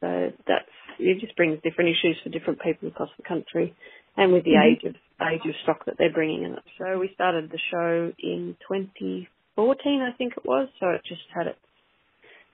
So 0.00 0.32
that's 0.46 0.68
it 0.98 1.20
just 1.20 1.36
brings 1.36 1.60
different 1.62 1.90
issues 1.90 2.16
for 2.22 2.30
different 2.30 2.60
people 2.60 2.88
across 2.88 3.10
the 3.16 3.22
country, 3.22 3.74
and 4.16 4.32
with 4.32 4.44
the 4.44 4.52
mm-hmm. 4.52 4.86
age 4.86 4.94
of 4.94 4.94
age 5.26 5.42
of 5.46 5.54
stock 5.62 5.84
that 5.86 5.96
they're 5.98 6.12
bringing 6.12 6.44
in. 6.44 6.56
So 6.78 6.98
we 6.98 7.10
started 7.14 7.50
the 7.50 7.58
show 7.70 8.12
in 8.18 8.56
2014, 8.68 10.00
I 10.00 10.16
think 10.16 10.34
it 10.36 10.44
was. 10.44 10.68
So 10.78 10.88
it 10.90 11.02
just 11.06 11.22
had 11.34 11.48
its 11.48 11.58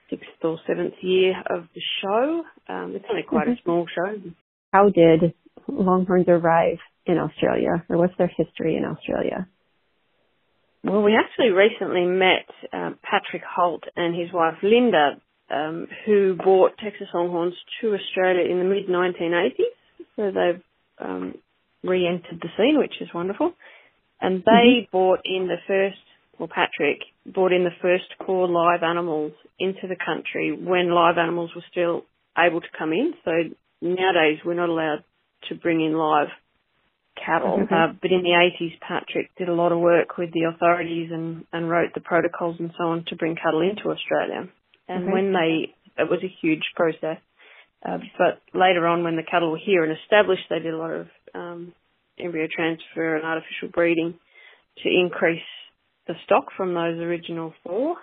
sixth 0.09 0.43
or 0.43 0.59
seventh 0.67 0.95
year 1.01 1.35
of 1.49 1.67
the 1.73 1.81
show. 2.01 2.43
Um, 2.67 2.93
it's 2.95 3.05
only 3.09 3.23
quite 3.23 3.47
mm-hmm. 3.47 3.59
a 3.59 3.63
small 3.63 3.85
show. 3.87 4.31
How 4.73 4.89
did 4.89 5.33
Longhorns 5.67 6.27
arrive 6.27 6.79
in 7.05 7.17
Australia, 7.17 7.85
or 7.89 7.97
what's 7.97 8.17
their 8.17 8.31
history 8.35 8.75
in 8.75 8.83
Australia? 8.83 9.47
Well, 10.87 11.01
we 11.01 11.17
actually 11.17 11.49
recently 11.49 12.05
met 12.05 12.47
uh, 12.71 12.91
Patrick 13.03 13.43
Holt 13.43 13.83
and 13.97 14.15
his 14.15 14.31
wife 14.31 14.55
Linda 14.63 15.21
um, 15.49 15.87
who 16.05 16.35
brought 16.35 16.77
Texas 16.77 17.07
Longhorns 17.13 17.55
to 17.81 17.93
Australia 17.93 18.49
in 18.49 18.59
the 18.59 18.63
mid 18.63 18.87
1980s. 18.87 19.75
So 20.15 20.31
they've 20.31 20.63
um, 20.99 21.35
re-entered 21.83 22.39
the 22.41 22.47
scene, 22.55 22.77
which 22.79 22.93
is 23.01 23.09
wonderful. 23.13 23.51
And 24.21 24.43
they 24.45 24.85
mm-hmm. 24.87 24.91
brought 24.91 25.19
in 25.25 25.47
the 25.47 25.57
first, 25.67 25.99
well, 26.39 26.47
Patrick 26.47 27.01
brought 27.25 27.51
in 27.51 27.65
the 27.65 27.75
first 27.81 28.05
core 28.25 28.47
live 28.47 28.81
animals 28.81 29.33
into 29.59 29.87
the 29.89 29.97
country 29.97 30.57
when 30.57 30.89
live 30.89 31.17
animals 31.17 31.51
were 31.53 31.65
still 31.69 32.03
able 32.37 32.61
to 32.61 32.67
come 32.77 32.93
in. 32.93 33.13
So 33.25 33.31
nowadays 33.81 34.39
we're 34.45 34.53
not 34.53 34.69
allowed 34.69 35.03
to 35.49 35.55
bring 35.55 35.81
in 35.83 35.93
live 35.93 36.29
cattle. 37.23 37.59
Mm-hmm. 37.59 37.73
Uh, 37.73 37.93
but 38.01 38.11
in 38.11 38.23
the 38.23 38.35
80s, 38.35 38.79
Patrick 38.79 39.29
did 39.37 39.49
a 39.49 39.53
lot 39.53 39.71
of 39.71 39.79
work 39.79 40.17
with 40.17 40.31
the 40.33 40.51
authorities 40.53 41.09
and, 41.11 41.45
and 41.51 41.69
wrote 41.69 41.91
the 41.93 42.01
protocols 42.01 42.57
and 42.59 42.71
so 42.77 42.85
on 42.85 43.05
to 43.07 43.15
bring 43.15 43.35
cattle 43.35 43.61
into 43.61 43.89
Australia. 43.89 44.49
And 44.87 45.03
okay. 45.03 45.13
when 45.13 45.33
they, 45.33 45.73
it 46.01 46.09
was 46.09 46.19
a 46.23 46.35
huge 46.41 46.63
process. 46.75 47.17
Uh, 47.85 47.97
but 48.17 48.41
later 48.57 48.87
on, 48.87 49.03
when 49.03 49.15
the 49.15 49.23
cattle 49.29 49.51
were 49.51 49.59
here 49.63 49.83
and 49.83 49.95
established, 50.03 50.43
they 50.49 50.59
did 50.59 50.73
a 50.73 50.77
lot 50.77 50.91
of 50.91 51.07
um, 51.35 51.73
embryo 52.19 52.47
transfer 52.53 53.15
and 53.15 53.25
artificial 53.25 53.69
breeding 53.73 54.15
to 54.83 54.89
increase 54.89 55.41
the 56.07 56.13
stock 56.25 56.45
from 56.55 56.73
those 56.73 56.99
original 56.99 57.53
4 57.63 57.95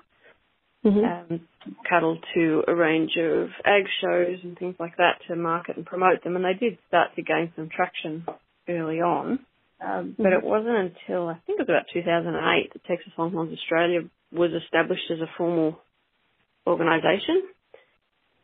mm-hmm. 0.85 1.33
um, 1.33 1.41
cattle 1.89 2.19
to 2.35 2.63
a 2.69 2.75
range 2.75 3.13
of 3.19 3.49
ag 3.65 3.85
shows 4.03 4.39
and 4.43 4.59
things 4.59 4.77
like 4.79 4.97
that 4.99 5.19
to 5.27 5.37
market 5.37 5.77
and 5.77 5.87
promote 5.87 6.23
them. 6.23 6.37
And 6.37 6.45
they 6.45 6.55
did 6.55 6.79
start 6.89 7.15
to 7.17 7.23
gain 7.23 7.53
some 7.57 7.69
traction 7.75 8.25
early 8.95 9.01
on. 9.01 9.39
Um, 9.81 10.15
but 10.17 10.27
mm-hmm. 10.27 10.33
it 10.33 10.45
wasn't 10.45 10.77
until 10.77 11.29
I 11.29 11.35
think 11.47 11.61
it 11.61 11.69
was 11.69 11.69
about 11.69 11.87
2008 11.93 12.73
that 12.73 12.85
Texas 12.85 13.13
Longhorns 13.19 13.53
Australia 13.53 14.01
was 14.33 14.51
established 14.65 15.11
as 15.11 15.21
a 15.21 15.31
formal 15.37 15.79
organisation. 16.67 17.43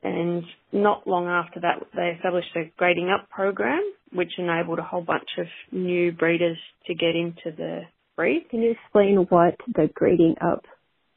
And 0.03 0.45
not 0.73 1.07
long 1.07 1.27
after 1.27 1.61
that, 1.61 1.87
they 1.95 2.15
established 2.17 2.49
a 2.57 2.73
grading 2.77 3.11
up 3.11 3.29
program, 3.29 3.83
which 4.13 4.33
enabled 4.39 4.79
a 4.79 4.83
whole 4.83 5.03
bunch 5.03 5.29
of 5.39 5.47
new 5.73 6.13
breeders 6.13 6.57
to 6.87 6.95
get 6.95 7.15
into 7.15 7.57
the 7.57 7.83
breed. 8.17 8.47
Can 8.51 8.63
you 8.63 8.73
explain 8.73 9.27
what 9.29 9.57
the 9.75 9.91
grading 9.93 10.37
up 10.41 10.65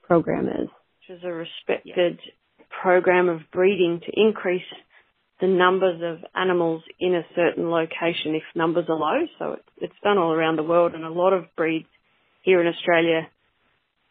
program 0.03 0.47
is? 0.47 0.69
Which 1.07 1.17
is 1.17 1.23
a 1.23 1.31
respected 1.31 2.19
program 2.81 3.29
of 3.29 3.39
breeding 3.51 4.01
to 4.05 4.21
increase 4.21 4.61
the 5.43 5.47
numbers 5.49 6.01
of 6.01 6.23
animals 6.33 6.83
in 7.01 7.13
a 7.15 7.25
certain 7.35 7.69
location 7.69 8.33
if 8.33 8.43
numbers 8.55 8.85
are 8.87 8.95
low. 8.95 9.27
So 9.37 9.57
it's 9.81 9.93
done 10.01 10.17
all 10.17 10.31
around 10.31 10.55
the 10.55 10.63
world, 10.63 10.93
and 10.93 11.03
a 11.03 11.09
lot 11.09 11.33
of 11.33 11.53
breeds 11.57 11.89
here 12.43 12.61
in 12.61 12.67
Australia 12.73 13.27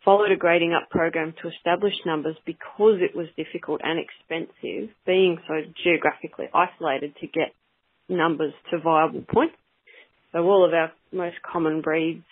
followed 0.04 0.30
a 0.30 0.36
grading 0.36 0.74
up 0.74 0.90
program 0.90 1.32
to 1.40 1.48
establish 1.48 1.94
numbers 2.04 2.36
because 2.44 2.98
it 3.00 3.16
was 3.16 3.28
difficult 3.34 3.80
and 3.82 3.98
expensive, 3.98 4.94
being 5.06 5.38
so 5.48 5.54
geographically 5.82 6.50
isolated 6.52 7.14
to 7.22 7.26
get 7.26 7.54
numbers 8.10 8.52
to 8.70 8.78
viable 8.78 9.24
points. 9.32 9.54
So 10.32 10.40
all 10.40 10.66
of 10.66 10.74
our 10.74 10.92
most 11.12 11.36
common 11.50 11.80
breeds 11.80 12.24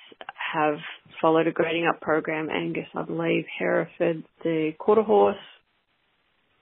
have 0.53 0.77
followed 1.23 1.47
a 1.47 1.53
grading 1.53 1.87
up 1.87 2.03
program. 2.03 2.51
Angus, 2.51 2.89
I 2.95 3.05
believe, 3.05 3.47
Hereford, 3.59 4.25
the 4.45 4.73
quarter 4.79 5.03
horse, 5.03 5.37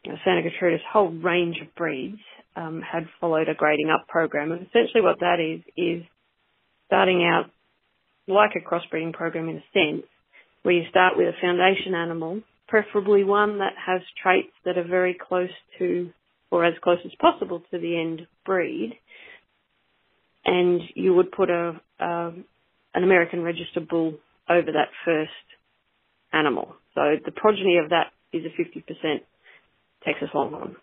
Santa 0.05 0.43
Gertrudis, 0.43 0.79
whole 0.91 1.11
range 1.11 1.57
of 1.61 1.75
breeds 1.75 2.21
um, 2.57 2.81
had 2.81 3.09
followed 3.21 3.49
a 3.49 3.55
grading 3.55 3.91
up 3.91 4.07
program. 4.09 4.53
And 4.53 4.63
essentially 4.63 5.03
what 5.03 5.21
that 5.21 5.39
is, 5.41 5.61
is 5.77 6.03
starting 6.87 7.25
out 7.25 7.51
like 8.27 8.51
a 8.57 8.61
crossbreeding 8.61 9.13
program 9.13 9.49
in 9.49 9.57
a 9.57 9.65
sense, 9.73 10.07
where 10.63 10.75
you 10.75 10.85
start 10.91 11.17
with 11.17 11.29
a 11.29 11.41
foundation 11.41 11.95
animal, 11.95 12.43
preferably 12.67 13.25
one 13.25 13.59
that 13.59 13.73
has 13.87 14.03
traits 14.23 14.53
that 14.65 14.77
are 14.77 14.87
very 14.87 15.17
close 15.19 15.51
to, 15.79 16.11
or 16.51 16.65
as 16.65 16.75
close 16.83 16.99
as 17.05 17.13
possible 17.21 17.63
to 17.71 17.79
the 17.79 17.99
end 17.99 18.27
breed, 18.45 18.99
and 20.45 20.81
you 20.95 21.15
would 21.15 21.33
put 21.33 21.51
a, 21.51 21.81
a 22.01 22.33
an 22.95 23.05
American 23.05 23.43
registered 23.43 23.89
bull 23.89 24.15
over 24.49 24.73
that 24.73 24.89
first 25.05 25.31
animal. 26.33 26.75
So 26.95 27.01
the 27.25 27.33
progeny 27.33 27.79
of 27.83 27.91
that 27.91 28.07
is 28.33 28.45
a 28.45 28.61
50% 28.61 29.21
Texas 30.09 30.31
Longhorn. 30.35 30.77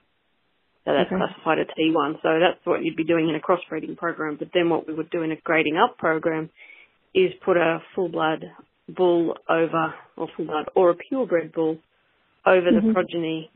So 0.85 0.93
that's 0.93 1.11
okay. 1.11 1.17
classified 1.17 1.57
a 1.59 1.65
T1. 1.65 2.21
So 2.21 2.39
that's 2.39 2.63
what 2.63 2.83
you'd 2.83 2.95
be 2.95 3.03
doing 3.03 3.27
in 3.27 3.35
a 3.35 3.39
crossbreeding 3.39 3.97
program. 3.97 4.37
But 4.37 4.49
then 4.53 4.69
what 4.69 4.87
we 4.87 4.93
would 4.93 5.09
do 5.09 5.23
in 5.23 5.31
a 5.31 5.35
grading 5.35 5.77
up 5.77 5.97
program 5.97 6.51
is 7.13 7.31
put 7.43 7.57
a 7.57 7.79
full 7.95 8.09
blood 8.09 8.45
bull 8.87 9.35
over, 9.49 9.95
or 10.15 10.27
full 10.37 10.45
blood, 10.45 10.65
or 10.75 10.91
a 10.91 10.95
purebred 10.95 11.53
bull 11.53 11.79
over 12.45 12.71
mm-hmm. 12.71 12.87
the 12.87 12.93
progeny 12.93 13.49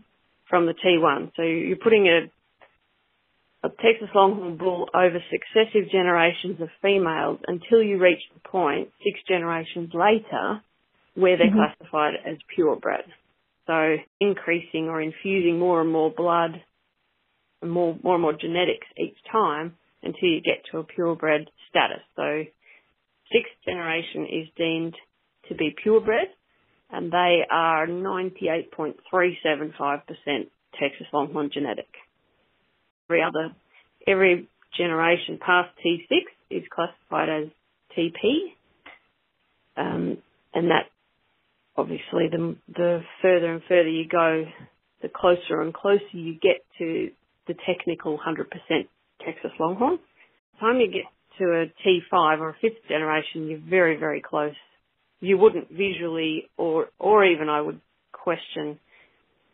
from 0.50 0.66
the 0.66 0.74
T1. 0.74 1.32
So 1.36 1.44
you're 1.44 1.78
putting 1.78 2.08
a, 2.08 3.68
a 3.68 3.70
Texas 3.70 4.10
Longhorn 4.16 4.58
bull 4.58 4.90
over 4.96 5.20
successive 5.30 5.92
generations 5.92 6.60
of 6.62 6.70
females 6.82 7.40
until 7.46 7.84
you 7.84 8.00
reach 8.00 8.22
the 8.34 8.50
point, 8.50 8.90
six 9.04 9.20
generations 9.28 9.92
later, 9.94 10.62
where 11.14 11.38
they're 11.38 11.48
mm-hmm. 11.48 11.78
classified 11.78 12.16
as 12.26 12.38
purebred. 12.56 13.06
So 13.70 13.98
increasing 14.20 14.90
or 14.90 15.00
infusing 15.00 15.60
more 15.60 15.82
and 15.82 15.92
more 15.92 16.10
blood, 16.10 16.60
and 17.62 17.70
more, 17.70 17.96
more 18.02 18.16
and 18.16 18.24
more 18.24 18.34
genetics 18.34 18.88
each 18.98 19.18
time 19.32 19.76
until 20.02 20.28
you 20.28 20.42
get 20.42 20.64
to 20.72 20.80
a 20.80 20.84
purebred 20.84 21.52
status. 21.70 22.02
So 22.16 22.46
sixth 23.32 23.54
generation 23.64 24.26
is 24.26 24.48
deemed 24.58 24.96
to 25.50 25.56
be 25.56 25.76
purebred, 25.84 26.30
and 26.90 27.12
they 27.12 27.46
are 27.52 27.86
98.375% 27.86 30.50
Texas 30.80 31.06
Longhorn 31.14 31.52
genetic. 31.54 31.90
Every 33.08 33.22
other, 33.22 33.54
every 34.08 34.48
generation 34.76 35.38
past 35.46 35.70
T6 35.86 36.24
is 36.50 36.64
classified 36.74 37.30
as 37.30 37.50
TP, 37.96 38.56
um, 39.78 40.18
and 40.56 40.72
that 40.72 40.90
obviously 41.80 42.28
the 42.32 42.56
the 42.74 43.02
further 43.22 43.54
and 43.54 43.62
further 43.68 43.90
you 43.90 44.08
go, 44.08 44.46
the 45.02 45.10
closer 45.10 45.62
and 45.62 45.74
closer 45.74 46.04
you 46.12 46.34
get 46.34 46.66
to 46.78 47.10
the 47.48 47.56
technical 47.66 48.18
100% 48.18 48.46
Texas 49.26 49.52
Longhorn. 49.60 49.98
By 49.98 50.02
the 50.54 50.60
time 50.60 50.80
you 50.80 50.92
get 50.92 51.06
to 51.40 51.46
a 51.46 51.88
T5 51.88 52.40
or 52.40 52.50
a 52.50 52.56
fifth 52.62 52.88
generation, 52.88 53.48
you're 53.48 53.60
very, 53.60 53.98
very 53.98 54.22
close 54.22 54.54
you 55.20 55.38
wouldn't 55.38 55.70
visually 55.70 56.50
or 56.58 56.88
or 57.00 57.26
even 57.26 57.50
I 57.50 57.62
would 57.62 57.80
question 58.12 58.80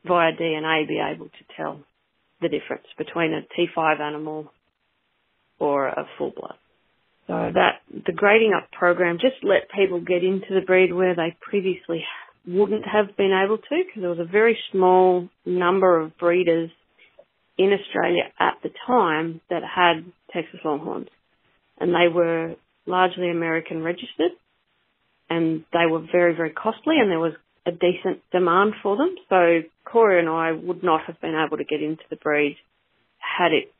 via 0.05 0.32
DNA 0.34 0.88
be 0.88 1.00
able 1.00 1.25
to 1.25 1.55
tell 1.58 1.79
the 2.41 2.50
difference 2.50 2.86
between 2.98 3.34
a 3.34 3.41
T5 3.58 4.00
animal 4.00 4.51
or 5.60 5.88
a 5.88 6.05
full 6.17 6.32
blood. 6.36 6.55
So 7.27 7.34
that 7.34 7.82
the 8.05 8.13
grading 8.13 8.53
up 8.55 8.70
program 8.72 9.17
just 9.20 9.44
let 9.44 9.70
people 9.75 10.00
get 10.00 10.24
into 10.24 10.53
the 10.53 10.65
breed 10.65 10.94
where 10.94 11.15
they 11.15 11.36
previously 11.41 12.03
wouldn't 12.48 12.86
have 12.86 13.17
been 13.17 13.32
able 13.34 13.58
to 13.58 13.84
because 13.86 14.01
there 14.01 14.10
was 14.10 14.20
a 14.20 14.32
very 14.32 14.58
small 14.72 15.27
number 15.46 16.00
of 16.00 16.15
breeders 16.17 16.70
in 17.58 17.72
Australia 17.74 18.24
at 18.39 18.58
the 18.62 18.70
time 18.86 19.41
that 19.50 19.63
had 19.63 20.05
Texas 20.32 20.60
Longhorns 20.63 21.08
and 21.79 21.91
they 21.91 22.13
were 22.13 22.55
largely 22.86 23.32
American 23.32 23.82
registered 23.82 24.32
and 25.29 25.63
they 25.74 25.89
were 25.89 26.05
very, 26.12 26.36
very 26.36 26.51
costly 26.51 26.98
and 27.00 27.10
there 27.10 27.20
was 27.20 27.34
a 27.65 27.72
decent 27.72 28.22
demand 28.32 28.74
for 28.84 28.96
them. 28.98 29.15
So 29.29 29.62
Corey 29.84 30.20
and 30.20 30.29
I 30.29 30.51
would 30.51 30.84
not 30.84 31.01
have 31.08 31.20
been 31.20 31.36
able 31.36 31.58
to 31.58 31.63
get 31.63 31.82
into 31.82 32.03
the 32.10 32.15
breed 32.17 32.58
had 33.17 33.51
it 33.51 33.74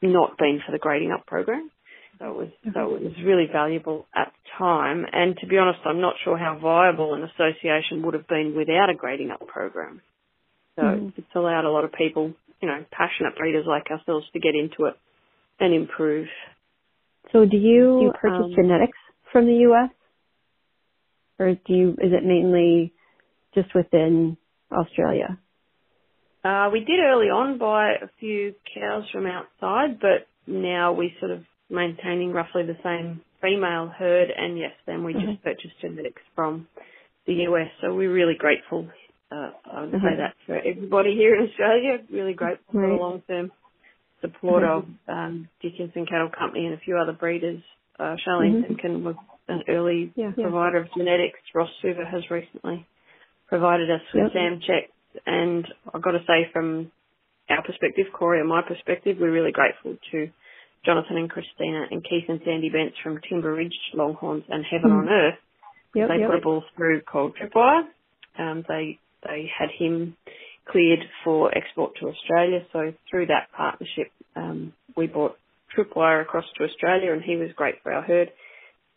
not 0.00 0.38
been 0.38 0.60
for 0.64 0.72
the 0.72 0.78
grading 0.78 1.12
up 1.12 1.26
program. 1.26 1.70
So 2.18 2.30
it 2.30 2.36
was, 2.36 2.48
so 2.72 2.94
it 2.94 3.02
was 3.02 3.12
really 3.24 3.46
valuable 3.50 4.06
at 4.14 4.32
the 4.32 4.50
time. 4.58 5.04
And 5.12 5.36
to 5.38 5.46
be 5.46 5.58
honest, 5.58 5.80
I'm 5.84 6.00
not 6.00 6.14
sure 6.24 6.38
how 6.38 6.58
viable 6.58 7.14
an 7.14 7.22
association 7.22 8.02
would 8.02 8.14
have 8.14 8.26
been 8.26 8.54
without 8.56 8.88
a 8.90 8.94
grading 8.94 9.30
up 9.30 9.46
program. 9.46 10.00
So 10.76 10.82
mm. 10.82 11.12
it's 11.16 11.26
allowed 11.34 11.66
a 11.66 11.70
lot 11.70 11.84
of 11.84 11.92
people 11.92 12.34
you 12.60 12.68
know, 12.68 12.84
passionate 12.90 13.36
breeders 13.36 13.66
like 13.66 13.90
ourselves 13.90 14.26
to 14.32 14.40
get 14.40 14.54
into 14.54 14.86
it 14.86 14.94
and 15.60 15.74
improve. 15.74 16.28
So 17.32 17.44
do 17.44 17.56
you, 17.56 17.98
do 17.98 18.04
you 18.06 18.12
purchase 18.20 18.44
um, 18.44 18.54
genetics 18.54 18.98
from 19.32 19.46
the 19.46 19.54
U.S. 19.68 19.90
or 21.38 21.54
do 21.54 21.74
you, 21.74 21.90
is 21.92 22.12
it 22.12 22.24
mainly 22.24 22.92
just 23.54 23.74
within 23.74 24.36
Australia? 24.72 25.38
Uh, 26.44 26.70
we 26.72 26.80
did 26.80 27.00
early 27.00 27.26
on 27.26 27.58
buy 27.58 27.94
a 28.02 28.08
few 28.20 28.54
cows 28.74 29.04
from 29.12 29.26
outside, 29.26 29.98
but 30.00 30.28
now 30.46 30.92
we 30.92 31.12
sort 31.18 31.32
of 31.32 31.40
maintaining 31.68 32.32
roughly 32.32 32.62
the 32.64 32.76
same 32.82 33.20
female 33.42 33.88
herd, 33.88 34.28
and 34.36 34.58
yes, 34.58 34.72
then 34.86 35.04
we 35.04 35.14
mm-hmm. 35.14 35.32
just 35.32 35.42
purchased 35.42 35.80
genetics 35.80 36.22
from 36.34 36.66
the 37.26 37.34
US. 37.48 37.68
So 37.80 37.94
we're 37.94 38.12
really 38.12 38.36
grateful. 38.38 38.88
Uh, 39.30 39.50
I 39.64 39.80
would 39.82 39.92
mm-hmm. 39.92 40.06
say 40.06 40.16
that 40.18 40.34
for 40.46 40.56
everybody 40.56 41.14
here 41.14 41.34
in 41.34 41.48
Australia. 41.48 41.98
Really 42.10 42.34
grateful 42.34 42.72
for 42.72 42.86
the 42.86 42.94
long 42.94 43.22
term 43.28 43.50
support 44.20 44.62
mm-hmm. 44.62 44.90
of 44.90 45.08
um, 45.08 45.48
Dickinson 45.60 46.06
Cattle 46.06 46.30
Company 46.36 46.66
and 46.66 46.74
a 46.74 46.78
few 46.78 46.96
other 46.96 47.12
breeders. 47.12 47.62
Uh, 47.98 48.16
Charlene 48.26 48.64
mm 48.68 49.02
was 49.02 49.16
an 49.48 49.62
early 49.68 50.12
yeah, 50.16 50.32
provider 50.32 50.78
of 50.78 50.88
genetics. 50.96 51.38
Ross 51.54 51.70
Suva 51.80 52.04
has 52.04 52.22
recently 52.30 52.86
provided 53.48 53.90
us 53.90 54.00
with 54.12 54.24
yep. 54.24 54.32
SAM 54.32 54.60
checks. 54.60 54.92
And 55.24 55.66
I've 55.94 56.02
got 56.02 56.12
to 56.12 56.24
say, 56.26 56.50
from 56.52 56.92
our 57.48 57.62
perspective, 57.62 58.06
Corey 58.12 58.40
and 58.40 58.48
my 58.48 58.62
perspective, 58.66 59.16
we're 59.20 59.32
really 59.32 59.52
grateful 59.52 59.96
to 60.12 60.28
Jonathan 60.84 61.16
and 61.16 61.30
Christina 61.30 61.86
and 61.90 62.02
Keith 62.02 62.24
and 62.28 62.40
Sandy 62.44 62.70
Bents 62.70 62.96
from 63.02 63.20
Timber 63.28 63.54
Ridge 63.54 63.74
Longhorns 63.94 64.44
and 64.48 64.64
Heaven 64.70 64.90
mm. 64.90 64.98
on 64.98 65.08
Earth. 65.08 65.38
Yep, 65.94 66.08
they 66.08 66.20
yep. 66.20 66.30
put 66.30 66.38
a 66.38 66.42
ball 66.42 66.64
through 66.76 67.00
called 67.02 67.36
Tripwire. 67.36 67.82
Um, 68.38 68.64
they 68.68 68.98
they 69.26 69.50
had 69.58 69.70
him 69.76 70.16
cleared 70.68 71.00
for 71.24 71.56
export 71.56 71.92
to 72.00 72.08
Australia. 72.08 72.60
So 72.72 72.92
through 73.10 73.26
that 73.26 73.48
partnership, 73.56 74.12
um, 74.34 74.72
we 74.96 75.06
brought 75.06 75.36
Tripwire 75.76 76.22
across 76.22 76.44
to 76.58 76.64
Australia, 76.64 77.12
and 77.12 77.22
he 77.22 77.36
was 77.36 77.50
great 77.56 77.76
for 77.82 77.92
our 77.92 78.02
herd. 78.02 78.30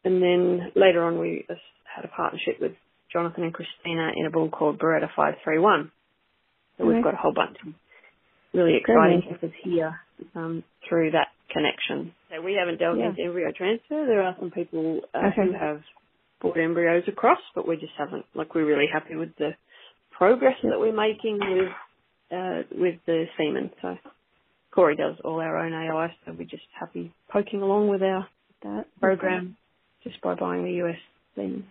And 0.03 0.21
then 0.21 0.71
later 0.75 1.03
on, 1.03 1.19
we 1.19 1.45
had 1.83 2.05
a 2.05 2.07
partnership 2.07 2.59
with 2.59 2.73
Jonathan 3.11 3.43
and 3.43 3.53
Christina 3.53 4.11
in 4.15 4.25
a 4.25 4.29
bull 4.29 4.49
called 4.49 4.79
Beretta 4.79 5.07
531. 5.15 5.91
So 6.77 6.85
we've 6.85 7.03
got 7.03 7.13
a 7.13 7.17
whole 7.17 7.33
bunch 7.33 7.57
of 7.65 7.73
really 8.53 8.77
exciting 8.77 9.21
cases 9.21 9.51
here 9.63 9.99
um, 10.35 10.63
through 10.87 11.11
that 11.11 11.27
connection. 11.51 12.13
So 12.29 12.41
we 12.41 12.53
haven't 12.59 12.79
dealt 12.79 12.97
yeah. 12.97 13.09
into 13.09 13.23
embryo 13.23 13.51
transfer. 13.55 14.05
There 14.05 14.21
are 14.23 14.35
some 14.39 14.51
people 14.51 15.01
uh, 15.13 15.29
okay. 15.31 15.51
who 15.51 15.53
have 15.53 15.81
brought 16.41 16.57
embryos 16.57 17.03
across, 17.07 17.39
but 17.55 17.67
we 17.67 17.75
just 17.75 17.93
haven't. 17.97 18.25
Like 18.33 18.55
we're 18.55 18.65
really 18.65 18.87
happy 18.91 19.15
with 19.15 19.35
the 19.37 19.51
progress 20.11 20.55
that 20.63 20.79
we're 20.79 20.95
making 20.95 21.39
with 21.39 21.69
uh, 22.31 22.61
with 22.71 22.95
the 23.05 23.25
semen. 23.37 23.71
So 23.81 23.97
Corey 24.73 24.95
does 24.95 25.15
all 25.23 25.39
our 25.39 25.57
own 25.57 25.73
AI, 25.73 26.15
so 26.25 26.33
we're 26.37 26.45
just 26.45 26.63
happy 26.79 27.13
poking 27.31 27.61
along 27.61 27.89
with 27.89 28.01
our 28.01 28.27
that 28.63 28.85
program 28.99 29.55
just 30.03 30.21
by 30.21 30.35
buying 30.35 30.63
the 30.63 30.83
US 30.83 30.97
semen. 31.35 31.65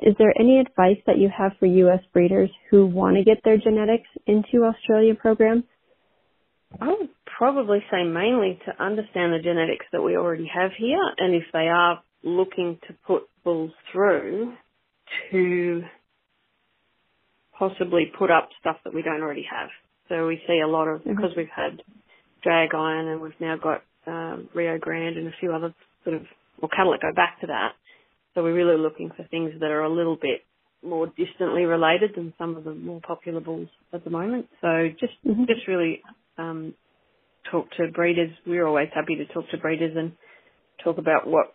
Is 0.00 0.14
there 0.18 0.32
any 0.38 0.58
advice 0.58 0.98
that 1.06 1.18
you 1.18 1.30
have 1.36 1.52
for 1.58 1.66
U.S. 1.66 2.00
breeders 2.12 2.50
who 2.70 2.86
want 2.86 3.16
to 3.16 3.24
get 3.24 3.42
their 3.44 3.58
genetics 3.58 4.08
into 4.26 4.64
Australia 4.64 5.14
programs? 5.14 5.64
I 6.78 6.88
would 6.88 7.08
probably 7.38 7.82
say 7.90 8.04
mainly 8.04 8.60
to 8.66 8.82
understand 8.82 9.32
the 9.32 9.40
genetics 9.42 9.86
that 9.92 10.02
we 10.02 10.16
already 10.16 10.50
have 10.52 10.70
here, 10.76 11.02
and 11.18 11.34
if 11.34 11.44
they 11.52 11.68
are 11.68 12.02
looking 12.22 12.78
to 12.86 12.94
put 13.06 13.22
bulls 13.44 13.72
through, 13.92 14.52
to 15.30 15.82
possibly 17.58 18.10
put 18.18 18.30
up 18.30 18.48
stuff 18.60 18.76
that 18.84 18.94
we 18.94 19.02
don't 19.02 19.22
already 19.22 19.46
have. 19.50 19.68
So 20.08 20.26
we 20.26 20.40
see 20.46 20.60
a 20.64 20.68
lot 20.68 20.88
of 20.88 21.00
mm-hmm. 21.00 21.14
because 21.14 21.30
we've 21.36 21.54
had 21.54 21.82
drag 22.42 22.74
iron 22.74 23.08
and 23.08 23.20
we've 23.20 23.32
now 23.40 23.56
got 23.56 23.82
um, 24.06 24.48
Rio 24.54 24.78
Grande 24.78 25.18
and 25.18 25.28
a 25.28 25.34
few 25.38 25.52
other 25.52 25.74
sort 26.04 26.16
of 26.16 26.22
well 26.60 26.70
cattle 26.74 26.92
that 26.92 27.02
go 27.02 27.12
back 27.14 27.40
to 27.42 27.48
that. 27.48 27.72
So 28.34 28.42
we're 28.42 28.54
really 28.54 28.80
looking 28.80 29.10
for 29.16 29.24
things 29.24 29.52
that 29.60 29.70
are 29.70 29.82
a 29.82 29.92
little 29.92 30.16
bit 30.16 30.40
more 30.82 31.06
distantly 31.06 31.64
related 31.64 32.12
than 32.16 32.32
some 32.38 32.56
of 32.56 32.64
the 32.64 32.74
more 32.74 33.00
popular 33.06 33.40
bulls 33.40 33.68
at 33.92 34.04
the 34.04 34.10
moment. 34.10 34.46
So 34.60 34.88
just 34.98 35.12
mm-hmm. 35.26 35.44
just 35.44 35.68
really 35.68 36.02
um, 36.40 36.74
talk 37.50 37.70
to 37.76 37.90
breeders. 37.92 38.30
We're 38.46 38.66
always 38.66 38.88
happy 38.94 39.16
to 39.16 39.26
talk 39.26 39.48
to 39.50 39.58
breeders 39.58 39.96
and 39.96 40.12
talk 40.82 40.98
about 40.98 41.26
what 41.26 41.54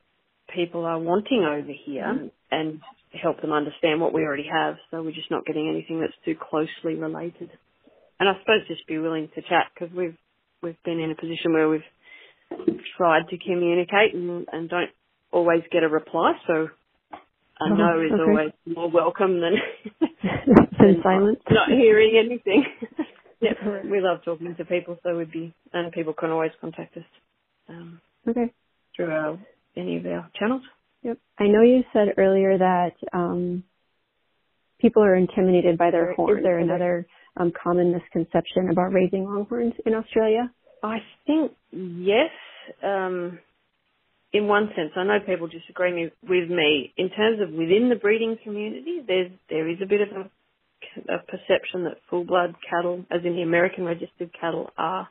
people 0.53 0.85
are 0.85 0.99
wanting 0.99 1.43
over 1.43 1.71
here 1.85 2.05
mm-hmm. 2.05 2.27
and 2.51 2.79
help 3.21 3.41
them 3.41 3.51
understand 3.51 4.01
what 4.01 4.13
we 4.13 4.21
already 4.21 4.47
have. 4.51 4.75
So 4.91 5.01
we're 5.01 5.11
just 5.11 5.31
not 5.31 5.45
getting 5.45 5.69
anything 5.69 5.99
that's 5.99 6.13
too 6.23 6.35
closely 6.35 6.99
related. 6.99 7.49
And 8.19 8.29
I 8.29 8.33
suppose 8.39 8.67
just 8.67 8.87
be 8.87 8.97
willing 8.97 9.29
to 9.35 9.41
chat 9.41 9.67
because 9.73 9.93
we've 9.95 10.15
we've 10.61 10.81
been 10.83 10.99
in 10.99 11.11
a 11.11 11.15
position 11.15 11.53
where 11.53 11.69
we've 11.69 11.81
tried 12.97 13.27
to 13.29 13.37
communicate 13.37 14.13
and, 14.13 14.47
and 14.51 14.69
don't 14.69 14.89
always 15.31 15.61
get 15.71 15.83
a 15.83 15.89
reply. 15.89 16.33
So 16.47 16.53
a 16.53 17.63
oh, 17.63 17.75
no 17.75 18.01
is 18.01 18.11
okay. 18.11 18.21
always 18.21 18.51
more 18.65 18.89
welcome 18.89 19.41
than, 19.41 19.55
than 20.79 21.01
silence. 21.03 21.39
Not 21.49 21.69
hearing 21.69 22.21
anything. 22.23 22.65
yep, 23.41 23.57
we 23.89 24.01
love 24.01 24.19
talking 24.23 24.55
to 24.55 24.65
people, 24.65 24.97
so 25.03 25.17
we'd 25.17 25.31
be 25.31 25.53
and 25.73 25.91
people 25.91 26.13
can 26.13 26.31
always 26.31 26.51
contact 26.61 26.97
us. 26.97 27.03
Um, 27.69 28.01
okay. 28.27 28.51
Through 28.95 29.11
our 29.11 29.39
any 29.75 29.97
of 29.97 30.05
our 30.05 30.29
channels. 30.39 30.61
Yep. 31.03 31.17
I 31.39 31.43
know 31.47 31.61
you 31.61 31.83
said 31.93 32.13
earlier 32.17 32.57
that 32.57 32.93
um, 33.13 33.63
people 34.79 35.03
are 35.03 35.15
intimidated 35.15 35.77
by 35.77 35.91
their 35.91 36.13
horns. 36.13 36.39
Is 36.39 36.43
there 36.43 36.59
another 36.59 37.07
um, 37.37 37.51
common 37.61 37.91
misconception 37.91 38.69
about 38.71 38.93
raising 38.93 39.25
longhorns 39.25 39.73
in 39.85 39.93
Australia? 39.93 40.51
I 40.83 40.97
think 41.27 41.51
yes. 41.71 42.31
Um, 42.83 43.39
in 44.33 44.47
one 44.47 44.69
sense, 44.75 44.91
I 44.97 45.03
know 45.03 45.19
people 45.25 45.47
disagree 45.47 46.11
with 46.27 46.49
me. 46.49 46.93
In 46.97 47.09
terms 47.09 47.39
of 47.41 47.51
within 47.51 47.89
the 47.89 47.95
breeding 47.95 48.37
community, 48.43 49.01
there's 49.05 49.31
there 49.49 49.69
is 49.69 49.77
a 49.81 49.85
bit 49.85 50.01
of 50.01 50.09
a, 50.09 50.29
a 51.09 51.19
perception 51.19 51.83
that 51.85 51.97
full 52.09 52.23
blood 52.23 52.55
cattle, 52.69 53.05
as 53.11 53.21
in 53.23 53.35
the 53.35 53.41
American 53.41 53.85
registered 53.85 54.31
cattle, 54.39 54.69
are 54.77 55.07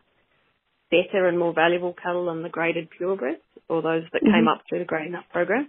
better 0.91 1.27
and 1.27 1.39
more 1.39 1.53
valuable 1.53 1.95
cattle 2.01 2.27
than 2.27 2.43
the 2.43 2.49
graded 2.49 2.89
purebreds 2.91 3.41
or 3.69 3.83
those 3.83 4.05
that 4.13 4.23
mm-hmm. 4.23 4.33
came 4.33 4.49
up 4.49 4.63
through 4.69 4.81
the 4.81 4.85
grading 4.85 5.15
up 5.15 5.25
program. 5.33 5.69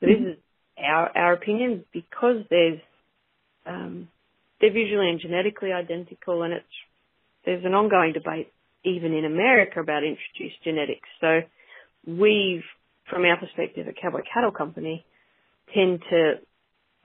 So 0.00 0.06
mm-hmm. 0.06 0.24
this 0.24 0.32
is 0.32 0.38
our 0.78 1.16
our 1.16 1.32
opinion 1.32 1.84
because 1.92 2.44
there's 2.50 2.80
um, 3.66 4.08
they're 4.60 4.72
visually 4.72 5.10
and 5.10 5.20
genetically 5.20 5.72
identical, 5.72 6.42
and 6.42 6.54
it's 6.54 6.66
there's 7.44 7.64
an 7.64 7.74
ongoing 7.74 8.12
debate 8.12 8.52
even 8.84 9.12
in 9.12 9.24
America 9.24 9.80
about 9.80 10.02
introduced 10.04 10.62
genetics. 10.64 11.08
So 11.20 11.40
we've 12.06 12.62
from 13.08 13.24
our 13.24 13.38
perspective 13.38 13.88
at 13.88 13.94
Cowboy 14.00 14.20
Cattle 14.32 14.52
Company, 14.52 15.04
tend 15.74 16.00
to 16.10 16.34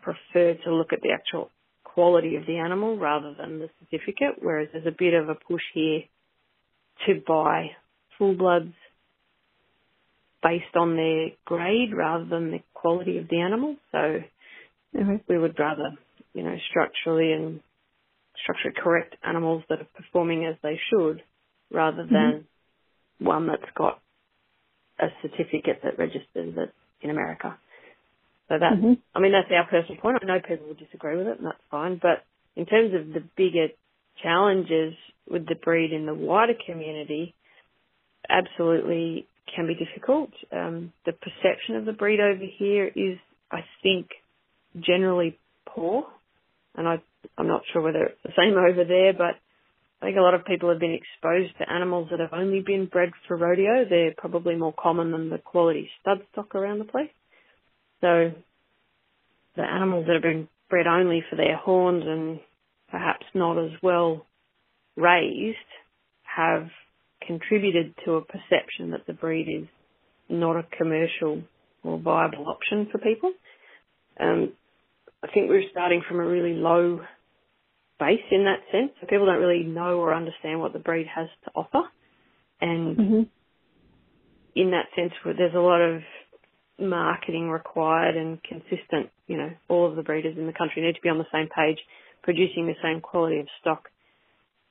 prefer 0.01 0.55
to 0.63 0.73
look 0.73 0.93
at 0.93 1.01
the 1.01 1.11
actual 1.11 1.49
quality 1.93 2.35
of 2.35 2.45
the 2.45 2.57
animal 2.57 2.97
rather 2.97 3.35
than 3.37 3.59
the 3.59 3.69
certificate, 3.79 4.35
whereas 4.41 4.69
there's 4.73 4.87
a 4.87 4.95
bit 4.97 5.13
of 5.13 5.29
a 5.29 5.35
push 5.35 5.61
here 5.73 6.01
to 7.07 7.21
buy 7.25 7.71
full 8.17 8.35
bloods 8.35 8.73
based 10.41 10.75
on 10.75 10.95
their 10.95 11.29
grade 11.45 11.93
rather 11.95 12.25
than 12.25 12.51
the 12.51 12.59
quality 12.73 13.17
of 13.17 13.27
the 13.29 13.39
animal. 13.39 13.75
So 13.91 13.97
mm-hmm. 14.95 15.15
we 15.27 15.37
would 15.37 15.57
rather, 15.57 15.91
you 16.33 16.43
know, 16.43 16.55
structurally 16.69 17.31
and 17.31 17.61
structurally 18.41 18.75
correct 18.81 19.15
animals 19.23 19.63
that 19.69 19.79
are 19.79 19.87
performing 19.95 20.45
as 20.45 20.55
they 20.61 20.79
should 20.89 21.23
rather 21.71 22.05
than 22.05 22.45
mm-hmm. 23.19 23.25
one 23.25 23.47
that's 23.47 23.71
got 23.75 23.99
a 24.99 25.07
certificate 25.21 25.79
that 25.83 25.97
registers 25.97 26.55
it 26.57 26.73
in 27.01 27.09
America. 27.09 27.57
So 28.49 28.59
that, 28.59 28.73
mm-hmm. 28.73 28.93
I 29.15 29.19
mean, 29.19 29.31
that's 29.31 29.51
our 29.51 29.67
personal 29.67 30.01
point. 30.01 30.17
I 30.21 30.25
know 30.25 30.39
people 30.39 30.67
will 30.67 30.73
disagree 30.73 31.17
with 31.17 31.27
it, 31.27 31.37
and 31.37 31.47
that's 31.47 31.63
fine. 31.71 31.99
But 32.01 32.25
in 32.55 32.65
terms 32.65 32.93
of 32.93 33.13
the 33.13 33.23
bigger 33.35 33.67
challenges 34.21 34.93
with 35.29 35.47
the 35.47 35.55
breed 35.55 35.93
in 35.93 36.05
the 36.05 36.13
wider 36.13 36.53
community, 36.65 37.33
absolutely 38.29 39.27
can 39.53 39.67
be 39.67 39.75
difficult. 39.75 40.31
Um, 40.51 40.91
the 41.05 41.13
perception 41.13 41.75
of 41.75 41.85
the 41.85 41.93
breed 41.93 42.19
over 42.19 42.43
here 42.57 42.87
is, 42.87 43.17
I 43.51 43.61
think, 43.81 44.07
generally 44.79 45.37
poor, 45.65 46.05
and 46.75 46.87
I, 46.87 47.01
I'm 47.37 47.47
not 47.47 47.61
sure 47.71 47.81
whether 47.81 48.03
it's 48.03 48.23
the 48.23 48.31
same 48.37 48.53
over 48.57 48.83
there, 48.83 49.13
but 49.13 49.39
I 50.01 50.07
think 50.07 50.17
a 50.17 50.21
lot 50.21 50.33
of 50.33 50.45
people 50.45 50.69
have 50.69 50.79
been 50.79 50.99
exposed 50.99 51.57
to 51.59 51.71
animals 51.71 52.09
that 52.11 52.19
have 52.19 52.33
only 52.33 52.59
been 52.59 52.87
bred 52.87 53.11
for 53.27 53.37
rodeo. 53.37 53.85
They're 53.89 54.13
probably 54.17 54.55
more 54.55 54.73
common 54.73 55.11
than 55.11 55.29
the 55.29 55.37
quality 55.37 55.89
stud 56.01 56.19
stock 56.31 56.55
around 56.55 56.79
the 56.79 56.85
place. 56.85 57.09
So 58.03 58.33
the 59.55 59.63
animals 59.63 60.07
that 60.07 60.13
have 60.13 60.21
been 60.21 60.49
bred 60.69 60.87
only 60.87 61.23
for 61.29 61.37
their 61.37 61.55
horns 61.55 62.03
and 62.05 62.41
perhaps 62.91 63.25
not 63.33 63.57
as 63.57 63.71
well 63.81 64.25
raised 64.97 65.57
have 66.23 66.67
contributed 67.25 67.95
to 68.03 68.15
a 68.15 68.21
perception 68.21 68.91
that 68.91 69.07
the 69.07 69.13
breed 69.13 69.47
is 69.47 69.67
not 70.27 70.57
a 70.57 70.65
commercial 70.77 71.43
or 71.81 71.97
viable 71.97 72.49
option 72.49 72.89
for 72.91 72.97
people. 72.97 73.31
Um, 74.19 74.51
I 75.23 75.27
think 75.33 75.49
we're 75.49 75.69
starting 75.71 76.03
from 76.05 76.19
a 76.19 76.25
really 76.25 76.55
low 76.55 76.99
base 77.99 78.19
in 78.31 78.43
that 78.43 78.59
sense. 78.69 78.91
So 78.99 79.07
people 79.07 79.27
don't 79.27 79.39
really 79.39 79.63
know 79.63 79.99
or 79.99 80.13
understand 80.13 80.59
what 80.59 80.73
the 80.73 80.79
breed 80.79 81.07
has 81.07 81.29
to 81.45 81.51
offer. 81.55 81.87
And 82.59 82.97
mm-hmm. 82.97 83.21
in 84.57 84.71
that 84.71 84.87
sense, 84.93 85.13
there's 85.23 85.55
a 85.55 85.59
lot 85.59 85.79
of 85.79 86.01
marketing 86.79 87.49
required 87.49 88.15
and 88.15 88.41
consistent. 88.43 89.09
You 89.27 89.37
know, 89.37 89.51
all 89.69 89.89
of 89.89 89.95
the 89.95 90.03
breeders 90.03 90.37
in 90.37 90.47
the 90.47 90.53
country 90.53 90.81
need 90.81 90.95
to 90.95 91.01
be 91.01 91.09
on 91.09 91.17
the 91.17 91.25
same 91.31 91.47
page, 91.55 91.77
producing 92.23 92.67
the 92.67 92.75
same 92.81 93.01
quality 93.01 93.39
of 93.39 93.47
stock, 93.61 93.89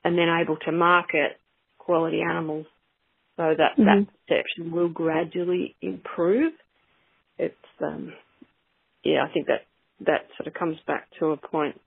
and 0.05 0.17
then 0.17 0.29
able 0.29 0.57
to 0.65 0.73
market 0.73 1.39
quality 1.79 2.21
animals 2.23 2.67
so 3.37 3.55
that 3.57 3.79
mm-hmm. 3.79 3.85
that 3.85 4.07
perception 4.29 4.73
will 4.73 4.89
gradually 4.89 5.75
improve. 5.81 6.53
It's 7.39 7.55
um, 7.81 8.13
yeah, 9.05 9.25
I 9.29 9.33
think 9.33 9.47
that 9.47 9.67
that 10.07 10.27
sort 10.37 10.47
of 10.47 10.55
comes 10.55 10.77
back 10.87 11.09
to 11.19 11.27
a 11.27 11.37
point 11.37 11.81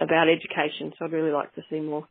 about 0.00 0.28
education. 0.28 0.92
So 0.98 1.04
I'd 1.04 1.12
really 1.12 1.32
like 1.32 1.54
to 1.54 1.62
see 1.70 1.80
more 1.80 2.06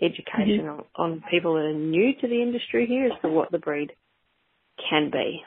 education 0.00 0.64
mm-hmm. 0.64 1.00
on, 1.00 1.12
on 1.12 1.24
people 1.30 1.54
that 1.54 1.60
are 1.60 1.74
new 1.74 2.12
to 2.20 2.28
the 2.28 2.42
industry 2.42 2.86
here 2.86 3.06
as 3.06 3.20
to 3.22 3.28
what 3.28 3.50
the 3.50 3.58
breed 3.58 3.92
can 4.90 5.10
be, 5.10 5.42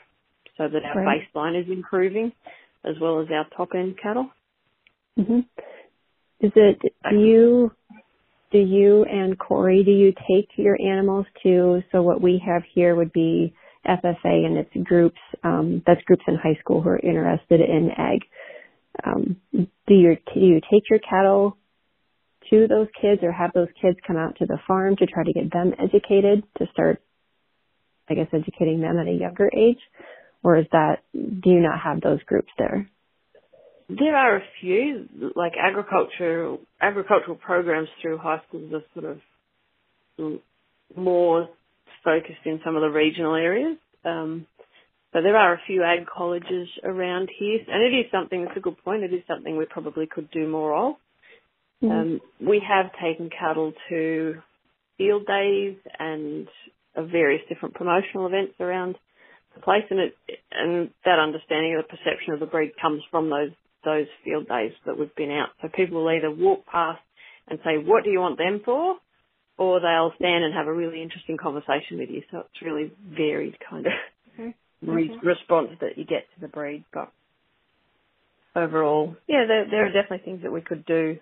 so 0.57 0.67
that 0.67 0.83
our 0.83 1.03
right. 1.03 1.21
baseline 1.35 1.59
is 1.59 1.69
improving 1.69 2.31
as 2.83 2.95
well 3.01 3.21
as 3.21 3.27
our 3.31 3.45
top 3.55 3.69
end 3.75 3.95
cattle. 4.01 4.29
Mm-hmm. 5.17 5.39
Is 6.39 6.51
it 6.55 6.79
do 7.09 7.19
you 7.19 7.71
do 8.51 8.59
you 8.59 9.03
and 9.03 9.37
Corey 9.37 9.83
do 9.83 9.91
you 9.91 10.13
take 10.13 10.49
your 10.55 10.77
animals 10.79 11.25
to 11.43 11.81
so 11.91 12.01
what 12.01 12.21
we 12.21 12.41
have 12.45 12.63
here 12.73 12.95
would 12.95 13.11
be 13.11 13.53
FFA 13.87 14.15
and 14.23 14.57
it's 14.57 14.87
groups 14.87 15.19
um, 15.43 15.81
that's 15.85 16.01
groups 16.03 16.23
in 16.27 16.35
high 16.35 16.57
school 16.59 16.81
who 16.81 16.89
are 16.89 16.99
interested 16.99 17.61
in 17.61 17.89
ag. 17.97 18.21
Um, 19.03 19.37
do 19.51 19.93
you 19.93 20.17
do 20.33 20.39
you 20.39 20.61
take 20.71 20.83
your 20.89 20.99
cattle 20.99 21.57
to 22.49 22.67
those 22.67 22.87
kids 23.01 23.21
or 23.23 23.31
have 23.31 23.51
those 23.53 23.67
kids 23.81 23.97
come 24.05 24.17
out 24.17 24.37
to 24.37 24.45
the 24.45 24.57
farm 24.67 24.95
to 24.97 25.05
try 25.05 25.23
to 25.23 25.33
get 25.33 25.51
them 25.51 25.73
educated 25.79 26.43
to 26.57 26.65
start, 26.71 27.01
I 28.09 28.13
guess, 28.13 28.27
educating 28.31 28.81
them 28.81 28.97
at 28.97 29.07
a 29.07 29.11
younger 29.11 29.49
age? 29.55 29.79
Or 30.43 30.57
is 30.57 30.65
that, 30.71 30.99
do 31.13 31.49
you 31.49 31.59
not 31.59 31.79
have 31.79 32.01
those 32.01 32.23
groups 32.23 32.49
there? 32.57 32.89
There 33.89 34.15
are 34.15 34.37
a 34.37 34.43
few, 34.61 35.07
like 35.35 35.53
agriculture, 35.57 36.57
agricultural 36.81 37.37
programs 37.37 37.87
through 38.01 38.17
high 38.17 38.41
schools 38.47 38.73
are 38.73 38.83
sort 38.93 39.17
of 40.19 40.39
more 40.95 41.49
focused 42.03 42.45
in 42.45 42.59
some 42.65 42.75
of 42.75 42.81
the 42.81 42.89
regional 42.89 43.35
areas. 43.35 43.77
Um, 44.03 44.45
so 45.13 45.21
there 45.21 45.37
are 45.37 45.53
a 45.53 45.61
few 45.65 45.83
ag 45.83 46.05
colleges 46.05 46.67
around 46.83 47.29
here, 47.39 47.59
and 47.67 47.81
it 47.81 47.97
is 47.97 48.11
something. 48.11 48.41
It's 48.41 48.57
a 48.57 48.59
good 48.59 48.77
point. 48.83 49.03
It 49.03 49.13
is 49.13 49.23
something 49.27 49.55
we 49.57 49.65
probably 49.65 50.05
could 50.05 50.29
do 50.31 50.47
more 50.47 50.75
of. 50.75 50.95
Mm-hmm. 51.81 51.91
Um, 51.91 52.21
we 52.41 52.61
have 52.67 52.91
taken 53.01 53.29
cattle 53.29 53.73
to 53.89 54.35
field 54.97 55.25
days 55.25 55.77
and 55.97 56.47
various 56.95 57.41
different 57.47 57.75
promotional 57.75 58.27
events 58.27 58.53
around 58.59 58.95
place, 59.57 59.83
and 59.89 59.99
it 59.99 60.15
and 60.51 60.89
that 61.05 61.19
understanding 61.19 61.75
of 61.75 61.85
the 61.85 61.97
perception 61.97 62.33
of 62.33 62.39
the 62.39 62.45
breed 62.45 62.71
comes 62.81 63.03
from 63.11 63.29
those 63.29 63.51
those 63.83 64.07
field 64.23 64.47
days 64.47 64.73
that 64.85 64.97
we've 64.97 65.15
been 65.15 65.31
out. 65.31 65.49
So 65.61 65.69
people 65.73 66.03
will 66.03 66.11
either 66.11 66.31
walk 66.31 66.65
past 66.65 67.01
and 67.47 67.59
say, 67.63 67.77
"What 67.77 68.03
do 68.03 68.09
you 68.09 68.19
want 68.19 68.37
them 68.37 68.61
for?" 68.63 68.97
or 69.57 69.79
they'll 69.79 70.13
stand 70.17 70.43
and 70.43 70.53
have 70.53 70.67
a 70.67 70.73
really 70.73 71.01
interesting 71.01 71.37
conversation 71.37 71.97
with 71.97 72.09
you. 72.09 72.21
So 72.31 72.39
it's 72.39 72.61
really 72.61 72.91
varied 73.09 73.57
kind 73.67 73.87
of 73.87 73.93
mm-hmm. 74.39 74.89
re- 74.89 75.19
response 75.23 75.69
that 75.81 75.97
you 75.97 76.05
get 76.05 76.25
to 76.35 76.41
the 76.41 76.47
breed, 76.47 76.85
but 76.93 77.11
overall, 78.55 79.15
yeah, 79.27 79.45
there, 79.47 79.65
there 79.69 79.85
are 79.85 79.91
definitely 79.91 80.25
things 80.25 80.43
that 80.43 80.51
we 80.51 80.61
could 80.61 80.85
do 80.85 81.17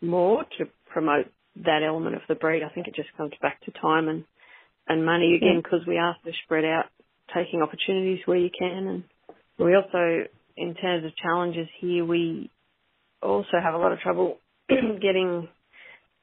more 0.00 0.44
to 0.58 0.66
promote 0.92 1.26
that 1.64 1.82
element 1.86 2.14
of 2.14 2.22
the 2.28 2.34
breed. 2.34 2.62
I 2.62 2.72
think 2.72 2.86
it 2.86 2.94
just 2.94 3.08
comes 3.16 3.32
back 3.42 3.60
to 3.64 3.72
time 3.72 4.08
and, 4.08 4.24
and 4.86 5.04
money 5.04 5.34
again 5.36 5.60
because 5.62 5.86
we 5.86 5.98
are 5.98 6.16
so 6.24 6.30
spread 6.44 6.64
out, 6.64 6.86
taking 7.34 7.62
opportunities 7.62 8.20
where 8.26 8.38
you 8.38 8.50
can. 8.56 8.86
And 8.86 9.04
we 9.58 9.74
also, 9.74 10.26
in 10.56 10.74
terms 10.74 11.04
of 11.04 11.16
challenges 11.16 11.68
here, 11.80 12.04
we 12.04 12.50
also 13.22 13.60
have 13.62 13.74
a 13.74 13.78
lot 13.78 13.92
of 13.92 14.00
trouble 14.00 14.38
getting 14.68 15.48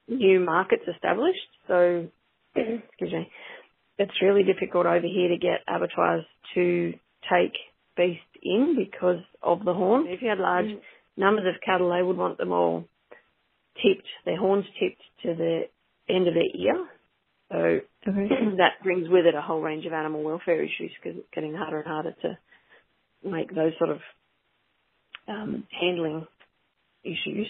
new 0.07 0.39
markets 0.39 0.83
established. 0.93 1.47
So, 1.67 2.07
excuse 2.55 3.11
me, 3.11 3.31
it's 3.97 4.21
really 4.21 4.43
difficult 4.43 4.85
over 4.85 5.07
here 5.07 5.29
to 5.29 5.37
get 5.37 5.61
abattoirs 5.67 6.25
to 6.53 6.93
take 7.31 7.53
beast 7.97 8.19
in 8.43 8.75
because 8.77 9.23
of 9.41 9.63
the 9.63 9.73
horn. 9.73 10.05
If 10.07 10.21
you 10.21 10.29
had 10.29 10.39
large 10.39 10.65
mm. 10.65 10.79
numbers 11.17 11.45
of 11.47 11.61
cattle, 11.65 11.93
they 11.95 12.03
would 12.03 12.17
want 12.17 12.37
them 12.37 12.51
all 12.51 12.85
tipped, 13.75 14.07
their 14.25 14.37
horns 14.37 14.65
tipped 14.79 15.01
to 15.23 15.35
the 15.35 15.61
end 16.09 16.27
of 16.27 16.33
their 16.33 16.43
ear. 16.43 16.87
So 17.51 17.79
okay. 18.07 18.27
that 18.57 18.83
brings 18.83 19.07
with 19.09 19.25
it 19.25 19.35
a 19.35 19.41
whole 19.41 19.61
range 19.61 19.85
of 19.85 19.93
animal 19.93 20.23
welfare 20.23 20.61
issues 20.61 20.91
because 21.01 21.19
it's 21.19 21.27
getting 21.33 21.53
harder 21.53 21.79
and 21.79 21.87
harder 21.87 22.15
to 22.21 22.37
make 23.23 23.53
those 23.53 23.73
sort 23.77 23.89
of 23.89 23.99
um, 25.27 25.65
handling 25.79 26.27
issues. 27.03 27.47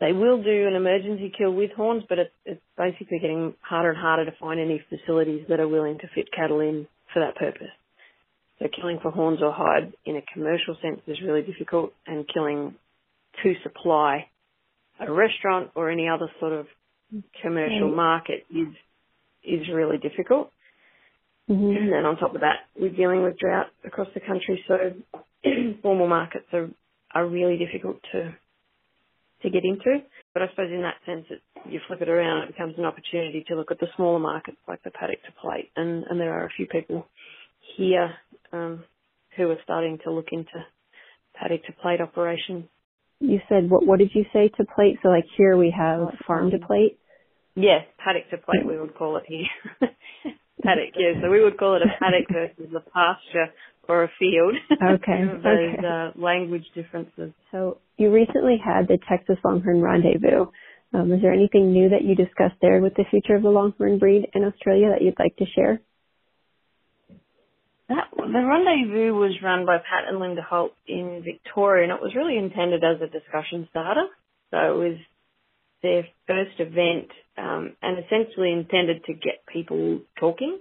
They 0.00 0.12
will 0.12 0.42
do 0.42 0.66
an 0.66 0.74
emergency 0.74 1.30
kill 1.36 1.52
with 1.52 1.72
horns, 1.72 2.04
but 2.08 2.18
it's, 2.18 2.32
it's 2.46 2.62
basically 2.76 3.18
getting 3.18 3.54
harder 3.60 3.90
and 3.90 3.98
harder 3.98 4.24
to 4.24 4.36
find 4.40 4.58
any 4.58 4.82
facilities 4.88 5.44
that 5.48 5.60
are 5.60 5.68
willing 5.68 5.98
to 5.98 6.08
fit 6.14 6.28
cattle 6.34 6.60
in 6.60 6.86
for 7.12 7.20
that 7.20 7.36
purpose. 7.36 7.68
So 8.58 8.66
killing 8.74 8.98
for 9.02 9.10
horns 9.10 9.40
or 9.42 9.52
hide 9.52 9.92
in 10.06 10.16
a 10.16 10.22
commercial 10.32 10.76
sense 10.80 11.00
is 11.06 11.18
really 11.22 11.42
difficult, 11.42 11.92
and 12.06 12.26
killing 12.32 12.74
to 13.42 13.54
supply 13.62 14.28
a 14.98 15.10
restaurant 15.10 15.70
or 15.74 15.90
any 15.90 16.08
other 16.08 16.30
sort 16.40 16.52
of 16.52 16.66
commercial 17.42 17.94
market 17.94 18.44
is 18.50 18.68
is 19.44 19.68
really 19.72 19.98
difficult. 19.98 20.50
Mm-hmm. 21.48 21.92
And 21.92 22.06
on 22.06 22.16
top 22.16 22.34
of 22.34 22.42
that, 22.42 22.68
we're 22.78 22.94
dealing 22.94 23.22
with 23.22 23.38
drought 23.38 23.66
across 23.84 24.08
the 24.14 24.20
country, 24.20 24.64
so 24.68 24.76
formal 25.82 26.08
markets 26.08 26.46
are 26.52 26.68
are 27.12 27.26
really 27.26 27.58
difficult 27.58 27.96
to 28.12 28.32
to 29.42 29.50
get 29.50 29.64
into. 29.64 29.98
But 30.32 30.42
I 30.42 30.48
suppose 30.50 30.70
in 30.70 30.82
that 30.82 31.00
sense, 31.04 31.26
it, 31.28 31.40
you 31.68 31.80
flip 31.88 32.02
it 32.02 32.08
around, 32.08 32.44
it 32.44 32.52
becomes 32.52 32.74
an 32.78 32.84
opportunity 32.84 33.44
to 33.48 33.56
look 33.56 33.72
at 33.72 33.80
the 33.80 33.88
smaller 33.96 34.20
markets 34.20 34.58
like 34.68 34.82
the 34.84 34.90
paddock 34.90 35.22
to 35.24 35.32
plate, 35.40 35.70
and 35.74 36.04
and 36.04 36.20
there 36.20 36.32
are 36.32 36.46
a 36.46 36.56
few 36.56 36.66
people 36.66 37.06
here 37.76 38.14
um, 38.52 38.84
who 39.36 39.50
are 39.50 39.58
starting 39.64 39.98
to 40.04 40.12
look 40.12 40.28
into 40.30 40.64
paddock 41.34 41.64
to 41.64 41.72
plate 41.72 42.00
operations 42.00 42.66
you 43.20 43.38
said 43.48 43.68
what 43.68 43.86
what 43.86 43.98
did 43.98 44.10
you 44.14 44.24
say 44.32 44.48
to 44.56 44.64
plate? 44.64 44.98
So 45.02 45.10
like 45.10 45.26
here 45.36 45.56
we 45.56 45.72
have 45.76 46.08
farm 46.26 46.50
to 46.50 46.58
plate. 46.58 46.98
Yes, 47.60 47.84
paddock 48.02 48.30
to 48.30 48.38
plate 48.38 48.66
we 48.66 48.78
would 48.78 48.94
call 48.94 49.16
it 49.18 49.24
here. 49.26 49.46
paddock, 50.62 50.94
yeah. 50.96 51.20
So 51.22 51.30
we 51.30 51.42
would 51.42 51.58
call 51.58 51.76
it 51.76 51.82
a 51.82 51.92
paddock 51.98 52.28
versus 52.32 52.74
a 52.74 52.90
pasture 52.90 53.52
or 53.88 54.04
a 54.04 54.10
field. 54.18 54.54
Okay. 54.72 55.24
Those 55.42 55.44
okay. 55.44 55.86
Uh, 55.86 56.10
language 56.20 56.64
differences. 56.74 57.32
So 57.52 57.78
you 57.96 58.10
recently 58.10 58.56
had 58.62 58.88
the 58.88 58.98
Texas 59.08 59.36
Longhorn 59.44 59.82
Rendezvous. 59.82 60.46
Um, 60.92 61.12
is 61.12 61.22
there 61.22 61.32
anything 61.32 61.72
new 61.72 61.90
that 61.90 62.02
you 62.02 62.14
discussed 62.14 62.58
there 62.60 62.80
with 62.80 62.94
the 62.94 63.04
future 63.10 63.36
of 63.36 63.42
the 63.42 63.50
Longhorn 63.50 63.98
breed 63.98 64.26
in 64.34 64.44
Australia 64.44 64.88
that 64.90 65.02
you'd 65.02 65.18
like 65.18 65.36
to 65.36 65.44
share? 65.54 65.80
That, 67.88 68.06
the 68.16 68.46
rendezvous 68.46 69.12
was 69.12 69.34
run 69.42 69.66
by 69.66 69.78
Pat 69.78 70.08
and 70.08 70.20
Linda 70.20 70.42
Holt 70.42 70.72
in 70.86 71.22
Victoria, 71.24 71.84
and 71.84 71.92
it 71.92 72.00
was 72.00 72.14
really 72.14 72.38
intended 72.38 72.84
as 72.84 73.00
a 73.02 73.06
discussion 73.10 73.66
starter. 73.70 74.06
So 74.52 74.58
it 74.58 74.78
was 74.78 74.98
their 75.82 76.06
first 76.26 76.58
event, 76.58 77.08
um, 77.38 77.76
and 77.82 77.98
essentially 78.04 78.52
intended 78.52 79.04
to 79.04 79.14
get 79.14 79.46
people 79.52 80.00
talking. 80.18 80.58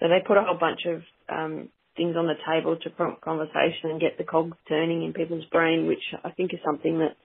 So 0.00 0.08
they 0.08 0.26
put 0.26 0.36
a 0.36 0.42
whole 0.42 0.58
bunch 0.58 0.80
of 0.86 1.02
um, 1.28 1.68
things 1.96 2.16
on 2.16 2.26
the 2.26 2.34
table 2.48 2.76
to 2.76 2.90
prompt 2.90 3.20
conversation 3.20 3.90
and 3.90 4.00
get 4.00 4.18
the 4.18 4.24
cogs 4.24 4.56
turning 4.68 5.04
in 5.04 5.12
people's 5.12 5.44
brain, 5.46 5.86
which 5.86 6.02
I 6.24 6.30
think 6.30 6.52
is 6.54 6.60
something 6.64 6.98
that 6.98 7.16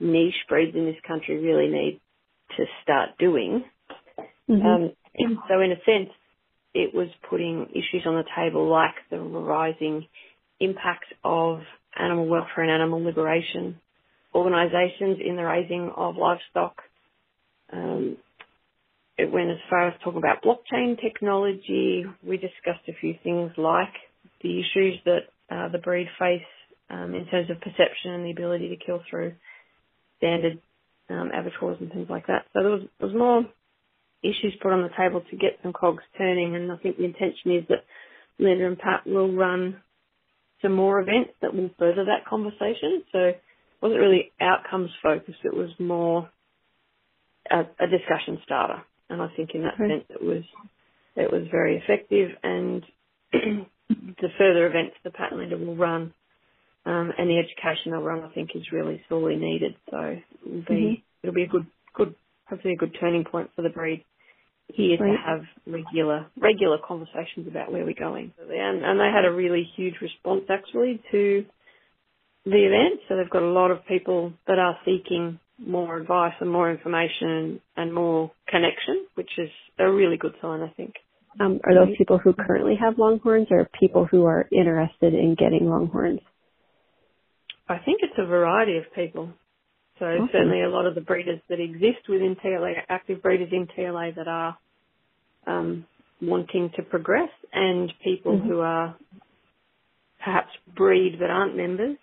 niche 0.00 0.34
breeds 0.48 0.76
in 0.76 0.86
this 0.86 1.00
country 1.06 1.38
really 1.38 1.68
need 1.68 2.00
to 2.56 2.64
start 2.82 3.10
doing. 3.18 3.64
Mm-hmm. 4.48 4.66
Um, 4.66 4.90
so 5.48 5.60
in 5.60 5.72
a 5.72 5.80
sense, 5.84 6.10
it 6.74 6.94
was 6.94 7.08
putting 7.28 7.66
issues 7.70 8.04
on 8.06 8.14
the 8.14 8.24
table 8.36 8.68
like 8.68 8.94
the 9.10 9.18
rising 9.18 10.06
impact 10.60 11.06
of 11.22 11.60
animal 11.98 12.26
welfare 12.26 12.64
and 12.64 12.70
animal 12.70 13.02
liberation 13.02 13.80
organisations 14.34 15.18
in 15.24 15.36
the 15.36 15.44
raising 15.44 15.90
of 15.96 16.16
livestock. 16.16 16.76
Um, 17.72 18.16
it 19.16 19.30
went 19.30 19.50
as 19.50 19.58
far 19.70 19.88
as 19.88 19.94
talking 20.02 20.18
about 20.18 20.42
blockchain 20.42 21.00
technology. 21.00 22.04
We 22.26 22.36
discussed 22.36 22.88
a 22.88 22.94
few 23.00 23.14
things 23.22 23.52
like 23.56 23.94
the 24.42 24.60
issues 24.60 24.98
that 25.04 25.20
uh, 25.50 25.68
the 25.68 25.78
breed 25.78 26.08
face 26.18 26.42
um, 26.90 27.14
in 27.14 27.26
terms 27.26 27.50
of 27.50 27.60
perception 27.60 28.12
and 28.12 28.26
the 28.26 28.32
ability 28.32 28.68
to 28.70 28.84
kill 28.84 29.00
through 29.08 29.34
standard 30.18 30.60
um, 31.10 31.30
abattoirs 31.32 31.78
and 31.80 31.92
things 31.92 32.08
like 32.10 32.26
that. 32.26 32.46
So 32.52 32.62
there 32.62 32.70
was, 32.70 32.82
there 32.98 33.08
was 33.08 33.16
more 33.16 33.44
issues 34.22 34.58
put 34.60 34.72
on 34.72 34.82
the 34.82 34.90
table 34.96 35.22
to 35.30 35.36
get 35.36 35.58
some 35.62 35.72
cogs 35.72 36.02
turning. 36.18 36.56
And 36.56 36.72
I 36.72 36.76
think 36.76 36.96
the 36.96 37.04
intention 37.04 37.52
is 37.52 37.64
that 37.68 37.84
Linda 38.38 38.66
and 38.66 38.78
Pat 38.78 39.06
will 39.06 39.32
run 39.32 39.80
some 40.62 40.72
more 40.72 40.98
events 40.98 41.30
that 41.42 41.54
will 41.54 41.70
further 41.78 42.06
that 42.06 42.26
conversation. 42.28 43.04
So 43.12 43.32
wasn't 43.84 44.00
really 44.00 44.32
outcomes 44.40 44.90
focused. 45.02 45.38
It 45.44 45.54
was 45.54 45.70
more 45.78 46.30
a, 47.50 47.60
a 47.60 47.86
discussion 47.86 48.38
starter, 48.44 48.82
and 49.10 49.22
I 49.22 49.28
think 49.36 49.50
in 49.54 49.62
that 49.62 49.78
right. 49.78 49.90
sense 49.90 50.04
it 50.08 50.22
was 50.22 50.42
it 51.16 51.30
was 51.30 51.42
very 51.50 51.76
effective. 51.76 52.30
And 52.42 52.82
the 53.32 54.28
further 54.38 54.66
events 54.66 54.96
the 55.04 55.10
Pat 55.10 55.32
and 55.32 55.40
Linda 55.40 55.58
will 55.58 55.76
run 55.76 56.14
um, 56.86 57.12
and 57.16 57.30
the 57.30 57.38
education 57.38 57.92
they'll 57.92 58.02
run, 58.02 58.22
I 58.22 58.32
think, 58.34 58.50
is 58.54 58.72
really 58.72 59.02
sorely 59.08 59.36
needed. 59.36 59.74
So 59.90 60.16
it'll 60.46 60.60
be 60.60 60.74
mm-hmm. 60.74 61.02
it'll 61.22 61.34
be 61.34 61.44
a 61.44 61.48
good 61.48 61.66
good 61.94 62.14
hopefully 62.46 62.74
a 62.74 62.76
good 62.76 62.96
turning 63.00 63.24
point 63.24 63.50
for 63.56 63.62
the 63.62 63.70
breed 63.70 64.04
here 64.68 64.98
right. 64.98 65.12
to 65.12 65.16
have 65.16 65.42
regular 65.66 66.26
regular 66.36 66.78
conversations 66.86 67.48
about 67.48 67.72
where 67.72 67.84
we're 67.84 67.94
going. 67.94 68.32
And, 68.38 68.84
and 68.84 69.00
they 69.00 69.10
had 69.14 69.24
a 69.24 69.32
really 69.32 69.66
huge 69.76 69.94
response 70.02 70.44
actually 70.50 71.02
to 71.10 71.44
the 72.44 72.66
event. 72.66 73.00
So 73.08 73.16
they've 73.16 73.30
got 73.30 73.42
a 73.42 73.50
lot 73.50 73.70
of 73.70 73.86
people 73.86 74.32
that 74.46 74.58
are 74.58 74.76
seeking 74.84 75.38
more 75.58 75.96
advice 75.96 76.34
and 76.40 76.50
more 76.50 76.70
information 76.70 77.60
and 77.76 77.94
more 77.94 78.32
connection, 78.48 79.06
which 79.14 79.30
is 79.38 79.50
a 79.78 79.90
really 79.90 80.16
good 80.16 80.34
sign, 80.42 80.62
I 80.62 80.72
think. 80.76 80.94
Um, 81.40 81.60
are 81.64 81.74
those 81.74 81.96
people 81.96 82.18
who 82.18 82.32
currently 82.32 82.76
have 82.80 82.98
longhorns 82.98 83.48
or 83.50 83.68
people 83.78 84.06
who 84.08 84.24
are 84.24 84.48
interested 84.52 85.14
in 85.14 85.34
getting 85.36 85.68
longhorns? 85.68 86.20
I 87.68 87.78
think 87.78 88.00
it's 88.02 88.14
a 88.18 88.26
variety 88.26 88.76
of 88.76 88.84
people. 88.94 89.30
So 89.98 90.06
awesome. 90.06 90.28
certainly 90.32 90.62
a 90.62 90.68
lot 90.68 90.86
of 90.86 90.94
the 90.94 91.00
breeders 91.00 91.40
that 91.48 91.60
exist 91.60 92.08
within 92.08 92.36
TLA, 92.44 92.74
active 92.88 93.22
breeders 93.22 93.48
in 93.52 93.66
TLA 93.66 94.14
that 94.16 94.28
are 94.28 94.56
um, 95.46 95.86
wanting 96.20 96.70
to 96.76 96.82
progress 96.82 97.30
and 97.52 97.92
people 98.02 98.38
mm-hmm. 98.38 98.48
who 98.48 98.60
are 98.60 98.96
perhaps 100.22 100.50
breed 100.76 101.16
but 101.18 101.30
aren't 101.30 101.56
members 101.56 101.96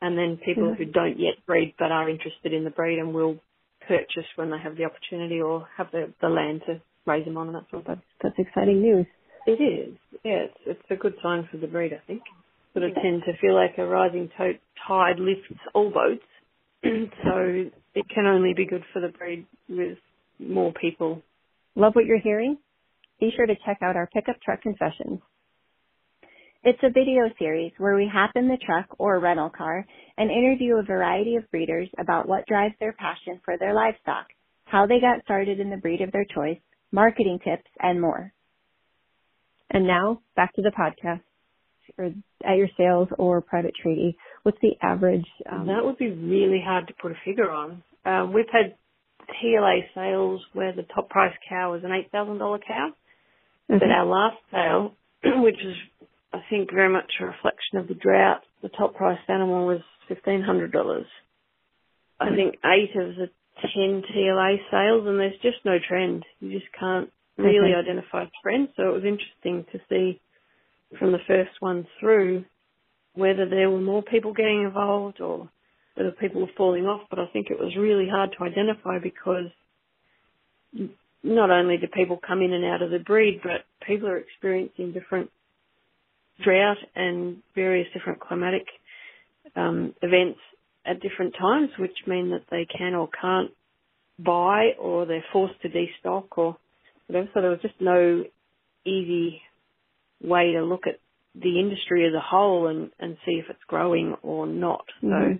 and 0.00 0.16
then 0.16 0.38
people 0.44 0.64
mm-hmm. 0.64 0.82
who 0.82 0.90
don't 0.90 1.18
yet 1.18 1.34
breed 1.46 1.74
but 1.78 1.92
are 1.92 2.08
interested 2.08 2.52
in 2.52 2.64
the 2.64 2.70
breed 2.70 2.98
and 2.98 3.14
will 3.14 3.38
purchase 3.86 4.28
when 4.36 4.50
they 4.50 4.58
have 4.58 4.76
the 4.76 4.84
opportunity 4.84 5.40
or 5.40 5.66
have 5.76 5.88
the, 5.92 6.12
the 6.20 6.28
land 6.28 6.62
to 6.66 6.80
raise 7.06 7.24
them 7.24 7.36
on 7.36 7.48
and 7.48 7.56
that 7.56 7.70
sort 7.70 7.82
of 7.82 7.86
thing. 7.86 8.02
That's, 8.22 8.34
exciting 8.38 8.80
news. 8.80 9.06
It 9.46 9.62
is. 9.62 9.96
Yeah, 10.24 10.46
it's, 10.46 10.58
it's 10.66 10.90
a 10.90 10.96
good 10.96 11.14
sign 11.22 11.48
for 11.50 11.56
the 11.56 11.66
breed, 11.66 11.92
I 11.92 12.00
think. 12.06 12.22
Sort 12.74 12.84
of 12.84 12.94
tend 12.94 13.22
to 13.26 13.32
feel 13.40 13.54
like 13.54 13.78
a 13.78 13.84
rising 13.84 14.30
tide 14.36 15.18
lifts 15.18 15.60
all 15.74 15.90
boats 15.90 16.22
so 16.84 17.70
it 17.94 18.08
can 18.14 18.26
only 18.26 18.54
be 18.54 18.66
good 18.66 18.84
for 18.92 19.00
the 19.00 19.08
breed 19.08 19.46
with 19.68 19.98
more 20.38 20.72
people. 20.72 21.22
Love 21.74 21.94
what 21.94 22.04
you're 22.04 22.20
hearing? 22.20 22.58
Be 23.18 23.30
sure 23.36 23.46
to 23.46 23.54
check 23.66 23.78
out 23.82 23.96
our 23.96 24.06
pickup 24.06 24.40
truck 24.42 24.62
confessions. 24.62 25.20
It's 26.62 26.78
a 26.82 26.90
video 26.90 27.22
series 27.38 27.72
where 27.78 27.96
we 27.96 28.10
hop 28.12 28.32
in 28.34 28.46
the 28.46 28.58
truck 28.58 28.84
or 28.98 29.18
rental 29.18 29.48
car 29.48 29.86
and 30.18 30.30
interview 30.30 30.76
a 30.76 30.82
variety 30.82 31.36
of 31.36 31.50
breeders 31.50 31.88
about 31.98 32.28
what 32.28 32.46
drives 32.46 32.74
their 32.78 32.92
passion 32.92 33.40
for 33.46 33.56
their 33.56 33.72
livestock, 33.72 34.26
how 34.66 34.86
they 34.86 35.00
got 35.00 35.24
started 35.24 35.58
in 35.58 35.70
the 35.70 35.78
breed 35.78 36.02
of 36.02 36.12
their 36.12 36.26
choice, 36.26 36.58
marketing 36.92 37.38
tips, 37.42 37.70
and 37.80 37.98
more. 37.98 38.34
And 39.70 39.86
now 39.86 40.20
back 40.36 40.52
to 40.54 40.62
the 40.62 40.70
podcast 40.70 41.22
or 41.96 42.12
at 42.44 42.56
your 42.56 42.68
sales 42.76 43.08
or 43.18 43.40
private 43.40 43.72
treaty? 43.80 44.18
What's 44.42 44.58
the 44.60 44.72
average? 44.82 45.26
Um, 45.50 45.66
that 45.66 45.82
would 45.82 45.96
be 45.96 46.10
really 46.10 46.62
hard 46.62 46.88
to 46.88 46.94
put 47.00 47.12
a 47.12 47.16
figure 47.24 47.50
on. 47.50 47.82
Um, 48.04 48.32
we've 48.34 48.44
had 48.52 48.74
TLA 49.42 49.80
sales 49.94 50.42
where 50.52 50.74
the 50.74 50.84
top 50.94 51.08
price 51.08 51.34
cow 51.48 51.72
was 51.72 51.84
an 51.84 51.92
eight 51.92 52.10
thousand 52.12 52.38
dollar 52.38 52.58
cow, 52.58 52.90
mm-hmm. 53.70 53.78
but 53.78 53.88
our 53.88 54.04
last 54.06 54.36
sale, 54.50 54.94
which 55.42 55.56
is 55.56 55.74
I 56.32 56.40
think 56.48 56.72
very 56.72 56.92
much 56.92 57.10
a 57.20 57.26
reflection 57.26 57.78
of 57.78 57.88
the 57.88 57.94
drought, 57.94 58.42
the 58.62 58.68
top 58.68 58.94
price 58.94 59.18
animal 59.28 59.66
was 59.66 59.80
fifteen 60.08 60.42
hundred 60.42 60.72
dollars. 60.72 61.06
I 62.20 62.26
mm-hmm. 62.26 62.36
think 62.36 62.54
eight 62.64 62.96
of 62.96 63.16
the 63.16 63.30
ten 63.60 64.02
TLA 64.02 64.56
sales, 64.70 65.06
and 65.06 65.18
there's 65.18 65.40
just 65.42 65.64
no 65.64 65.78
trend. 65.86 66.24
You 66.40 66.52
just 66.52 66.70
can't 66.78 67.10
really 67.36 67.72
okay. 67.72 67.88
identify 67.88 68.24
a 68.24 68.30
trend. 68.42 68.68
So 68.76 68.88
it 68.90 68.92
was 68.92 69.04
interesting 69.04 69.66
to 69.72 69.80
see 69.88 70.20
from 70.98 71.12
the 71.12 71.18
first 71.26 71.50
one 71.60 71.86
through 71.98 72.44
whether 73.14 73.48
there 73.48 73.70
were 73.70 73.80
more 73.80 74.02
people 74.02 74.32
getting 74.32 74.62
involved 74.62 75.20
or 75.20 75.48
whether 75.94 76.12
people 76.12 76.42
were 76.42 76.56
falling 76.56 76.86
off. 76.86 77.02
But 77.10 77.18
I 77.18 77.26
think 77.32 77.48
it 77.50 77.58
was 77.58 77.76
really 77.76 78.08
hard 78.08 78.34
to 78.38 78.44
identify 78.44 78.98
because 78.98 79.50
not 81.22 81.50
only 81.50 81.76
do 81.76 81.86
people 81.88 82.18
come 82.24 82.42
in 82.42 82.52
and 82.52 82.64
out 82.64 82.82
of 82.82 82.90
the 82.90 82.98
breed, 82.98 83.40
but 83.42 83.64
people 83.86 84.08
are 84.08 84.16
experiencing 84.16 84.92
different 84.92 85.30
drought 86.42 86.78
and 86.94 87.38
various 87.54 87.88
different 87.94 88.20
climatic 88.20 88.66
um, 89.56 89.94
events 90.02 90.38
at 90.86 91.00
different 91.00 91.34
times, 91.38 91.70
which 91.78 91.96
mean 92.06 92.30
that 92.30 92.44
they 92.50 92.66
can 92.66 92.94
or 92.94 93.08
can't 93.20 93.50
buy 94.18 94.70
or 94.78 95.06
they're 95.06 95.24
forced 95.32 95.60
to 95.62 95.68
destock 95.68 96.26
or 96.36 96.56
whatever. 97.06 97.28
So 97.34 97.40
there 97.40 97.50
was 97.50 97.60
just 97.62 97.80
no 97.80 98.24
easy 98.84 99.42
way 100.22 100.52
to 100.52 100.62
look 100.62 100.86
at 100.86 100.98
the 101.34 101.60
industry 101.60 102.06
as 102.06 102.14
a 102.14 102.20
whole 102.20 102.66
and, 102.66 102.90
and 102.98 103.16
see 103.24 103.32
if 103.32 103.46
it's 103.48 103.60
growing 103.66 104.16
or 104.22 104.46
not. 104.46 104.84
Mm-hmm. 105.02 105.34
So 105.34 105.38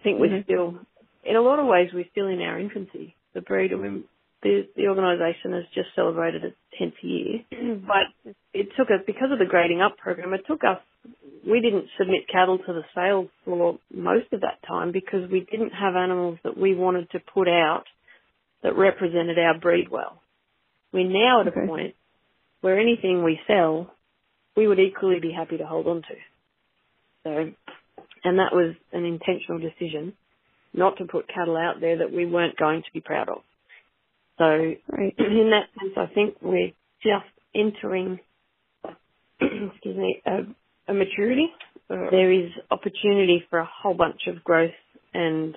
I 0.00 0.02
think 0.02 0.20
we're 0.20 0.28
mm-hmm. 0.28 0.44
still, 0.44 0.78
in 1.24 1.36
a 1.36 1.40
lot 1.40 1.58
of 1.58 1.66
ways, 1.66 1.90
we're 1.92 2.08
still 2.10 2.28
in 2.28 2.40
our 2.40 2.58
infancy. 2.58 3.14
The 3.34 3.40
breed, 3.40 3.72
I 3.72 3.76
mean, 3.76 4.04
the, 4.42 4.68
the 4.76 4.86
organisation 4.86 5.52
has 5.52 5.64
just 5.74 5.88
celebrated 5.96 6.44
its 6.44 6.56
10th 6.80 6.92
year, 7.02 7.40
mm. 7.52 7.86
but 7.86 8.34
it 8.54 8.68
took 8.76 8.88
us, 8.88 9.00
because 9.06 9.32
of 9.32 9.38
the 9.38 9.44
grading 9.44 9.80
up 9.80 9.96
program, 9.98 10.32
it 10.32 10.42
took 10.46 10.62
us, 10.62 10.78
we 11.48 11.60
didn't 11.60 11.86
submit 11.98 12.28
cattle 12.30 12.58
to 12.58 12.72
the 12.72 12.82
sales 12.94 13.28
floor 13.44 13.78
most 13.92 14.32
of 14.32 14.42
that 14.42 14.58
time 14.66 14.92
because 14.92 15.28
we 15.30 15.40
didn't 15.50 15.70
have 15.70 15.96
animals 15.96 16.38
that 16.44 16.56
we 16.56 16.74
wanted 16.74 17.10
to 17.10 17.18
put 17.34 17.48
out 17.48 17.84
that 18.62 18.76
represented 18.76 19.38
our 19.38 19.58
breed 19.58 19.88
well. 19.90 20.20
We're 20.92 21.08
now 21.08 21.42
at 21.42 21.48
okay. 21.48 21.62
a 21.62 21.66
point 21.66 21.94
where 22.60 22.78
anything 22.78 23.22
we 23.22 23.38
sell 23.46 23.92
we 24.56 24.66
would 24.66 24.80
equally 24.80 25.20
be 25.20 25.32
happy 25.32 25.56
to 25.56 25.66
hold 25.66 25.86
on 25.86 26.02
to. 26.02 26.14
So, 27.22 27.30
and 28.24 28.38
that 28.38 28.52
was 28.52 28.74
an 28.92 29.04
intentional 29.04 29.60
decision 29.60 30.14
not 30.74 30.98
to 30.98 31.04
put 31.04 31.28
cattle 31.28 31.56
out 31.56 31.80
there 31.80 31.98
that 31.98 32.12
we 32.12 32.26
weren't 32.26 32.56
going 32.56 32.82
to 32.82 32.92
be 32.92 33.00
proud 33.00 33.28
of. 33.28 33.38
So, 34.38 34.44
right. 34.44 35.14
in 35.18 35.50
that 35.50 35.68
sense, 35.78 35.94
I 35.96 36.12
think 36.12 36.36
we're 36.40 36.72
just 37.02 37.26
entering, 37.54 38.20
excuse 39.40 39.96
me, 39.96 40.22
a, 40.26 40.90
a 40.90 40.94
maturity. 40.94 41.48
Uh, 41.90 42.10
there 42.10 42.32
is 42.32 42.50
opportunity 42.70 43.42
for 43.50 43.58
a 43.58 43.68
whole 43.82 43.94
bunch 43.94 44.22
of 44.26 44.44
growth 44.44 44.70
and, 45.14 45.54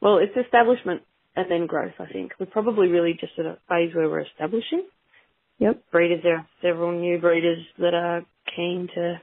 well, 0.00 0.18
it's 0.18 0.36
establishment 0.36 1.02
and 1.36 1.50
then 1.50 1.66
growth, 1.66 1.94
I 1.98 2.06
think. 2.06 2.32
We're 2.38 2.46
probably 2.46 2.88
really 2.88 3.12
just 3.18 3.32
at 3.38 3.46
a 3.46 3.58
phase 3.68 3.94
where 3.94 4.08
we're 4.08 4.26
establishing 4.26 4.84
Yep. 5.58 5.90
Breeders, 5.90 6.20
there 6.22 6.36
are 6.36 6.46
several 6.62 6.92
new 6.92 7.18
breeders 7.18 7.64
that 7.78 7.94
are 7.94 8.22
keen 8.54 8.88
to 8.94 9.20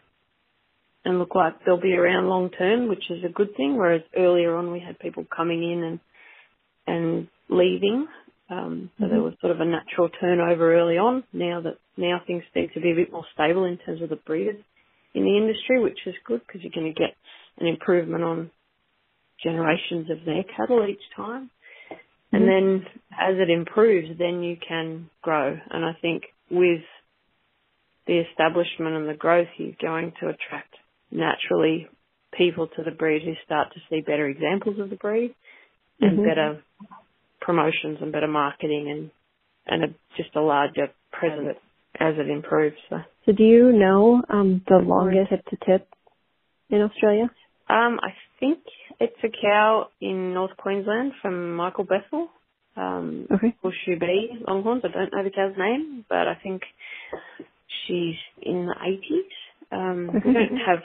and 1.05 1.19
look 1.19 1.35
like 1.35 1.63
they'll 1.65 1.79
be 1.79 1.93
around 1.93 2.27
long 2.27 2.49
term, 2.49 2.89
which 2.89 3.09
is 3.09 3.23
a 3.23 3.31
good 3.31 3.55
thing. 3.55 3.77
Whereas 3.77 4.01
earlier 4.17 4.55
on 4.55 4.71
we 4.71 4.79
had 4.79 4.99
people 4.99 5.25
coming 5.35 5.63
in 5.63 5.83
and 5.83 5.99
and 6.87 7.27
leaving. 7.49 8.07
Um, 8.49 8.91
so 8.97 9.05
mm-hmm. 9.05 9.13
there 9.13 9.23
was 9.23 9.33
sort 9.41 9.51
of 9.51 9.59
a 9.59 9.65
natural 9.65 10.09
turnover 10.09 10.75
early 10.75 10.97
on. 10.97 11.23
Now 11.33 11.61
that 11.61 11.77
now 11.97 12.21
things 12.25 12.43
seem 12.53 12.69
to 12.73 12.81
be 12.81 12.91
a 12.91 12.95
bit 12.95 13.11
more 13.11 13.25
stable 13.33 13.65
in 13.65 13.77
terms 13.77 14.01
of 14.01 14.09
the 14.09 14.17
breeders 14.17 14.61
in 15.13 15.23
the 15.23 15.37
industry, 15.37 15.81
which 15.81 15.99
is 16.05 16.15
good 16.25 16.41
because 16.45 16.61
you're 16.61 16.71
going 16.75 16.93
to 16.93 16.99
get 16.99 17.15
an 17.57 17.67
improvement 17.67 18.23
on 18.23 18.51
generations 19.41 20.09
of 20.11 20.25
their 20.25 20.43
cattle 20.55 20.85
each 20.87 21.01
time. 21.15 21.49
And 22.31 22.43
mm-hmm. 22.43 22.83
then 22.83 22.85
as 23.11 23.35
it 23.37 23.49
improves, 23.49 24.09
then 24.19 24.43
you 24.43 24.57
can 24.57 25.09
grow. 25.21 25.57
And 25.69 25.85
I 25.85 25.93
think 26.01 26.23
with 26.51 26.81
the 28.07 28.21
establishment 28.29 28.95
and 28.95 29.09
the 29.09 29.13
growth, 29.13 29.47
you're 29.57 29.73
going 29.81 30.13
to 30.19 30.27
attract 30.27 30.75
naturally 31.11 31.87
people 32.37 32.67
to 32.67 32.83
the 32.83 32.91
breed 32.91 33.23
who 33.23 33.33
start 33.45 33.73
to 33.73 33.79
see 33.89 34.01
better 34.01 34.27
examples 34.27 34.79
of 34.79 34.89
the 34.89 34.95
breed 34.95 35.33
and 36.01 36.19
mm-hmm. 36.19 36.27
better 36.27 36.63
promotions 37.45 37.99
and 38.01 38.11
better 38.11 38.27
marketing 38.27 38.89
and 38.89 39.11
and 39.67 39.83
a, 39.83 39.87
just 40.17 40.35
a 40.35 40.41
larger 40.41 40.87
presence 41.11 41.57
as 41.99 42.15
it 42.17 42.29
improves. 42.29 42.75
So, 42.89 42.97
so 43.25 43.31
do 43.31 43.43
you 43.43 43.71
know 43.71 44.21
um, 44.29 44.61
the 44.67 44.77
longest 44.77 45.29
tip 45.29 45.45
to 45.45 45.57
tip 45.65 45.87
in 46.69 46.81
Australia? 46.81 47.31
Um, 47.67 47.99
I 48.01 48.13
think 48.39 48.59
it's 48.99 49.17
a 49.23 49.29
cow 49.29 49.87
in 50.01 50.33
North 50.33 50.55
Queensland 50.57 51.13
from 51.21 51.55
Michael 51.55 51.85
Bethel. 51.85 52.29
Um, 52.77 53.27
okay. 53.31 53.55
Horseshoe 53.61 53.97
B 53.99 54.29
Longhorns. 54.47 54.83
I 54.83 54.89
don't 54.89 55.11
know 55.13 55.23
the 55.23 55.31
cow's 55.31 55.57
name, 55.57 56.05
but 56.09 56.27
I 56.27 56.35
think 56.43 56.61
she's 57.87 58.15
in 58.41 58.67
the 58.67 58.75
80s. 58.75 59.75
Um, 59.75 60.09
We 60.13 60.33
don't 60.33 60.57
have 60.57 60.83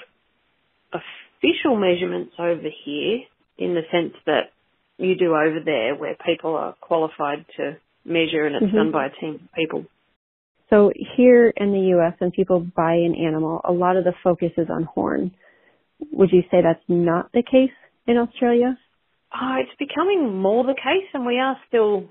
official 0.93 1.77
measurements 1.77 2.33
over 2.39 2.69
here 2.85 3.21
in 3.59 3.75
the 3.75 3.83
sense 3.91 4.15
that 4.27 4.53
you 5.01 5.17
do 5.17 5.35
over 5.35 5.59
there 5.65 5.95
where 5.95 6.17
people 6.25 6.57
are 6.57 6.75
qualified 6.81 7.45
to 7.57 7.77
measure 8.05 8.45
and 8.47 8.57
it's 8.57 8.67
mm-hmm. 8.67 8.77
done 8.77 8.93
by 8.93 9.07
a 9.07 9.21
team 9.21 9.35
of 9.35 9.53
people. 9.55 9.85
So 10.69 10.93
here 11.17 11.53
in 11.57 11.73
the 11.73 11.81
U.S., 11.97 12.15
when 12.19 12.31
people 12.31 12.61
buy 12.61 12.93
an 12.93 13.17
animal, 13.17 13.61
a 13.65 13.73
lot 13.73 13.97
of 13.97 14.05
the 14.05 14.13
focus 14.23 14.53
is 14.57 14.69
on 14.71 14.85
horn. 14.85 15.33
Would 16.13 16.31
you 16.33 16.43
say 16.51 16.59
that's 16.63 16.83
not 16.89 17.33
the 17.33 17.43
case 17.43 17.75
in 18.07 18.17
Australia? 18.17 18.79
Oh, 19.35 19.57
it's 19.61 19.77
becoming 19.79 20.37
more 20.37 20.65
the 20.65 20.75
case, 20.75 21.09
and 21.13 21.27
we 21.27 21.39
are 21.39 21.57
still 21.69 22.05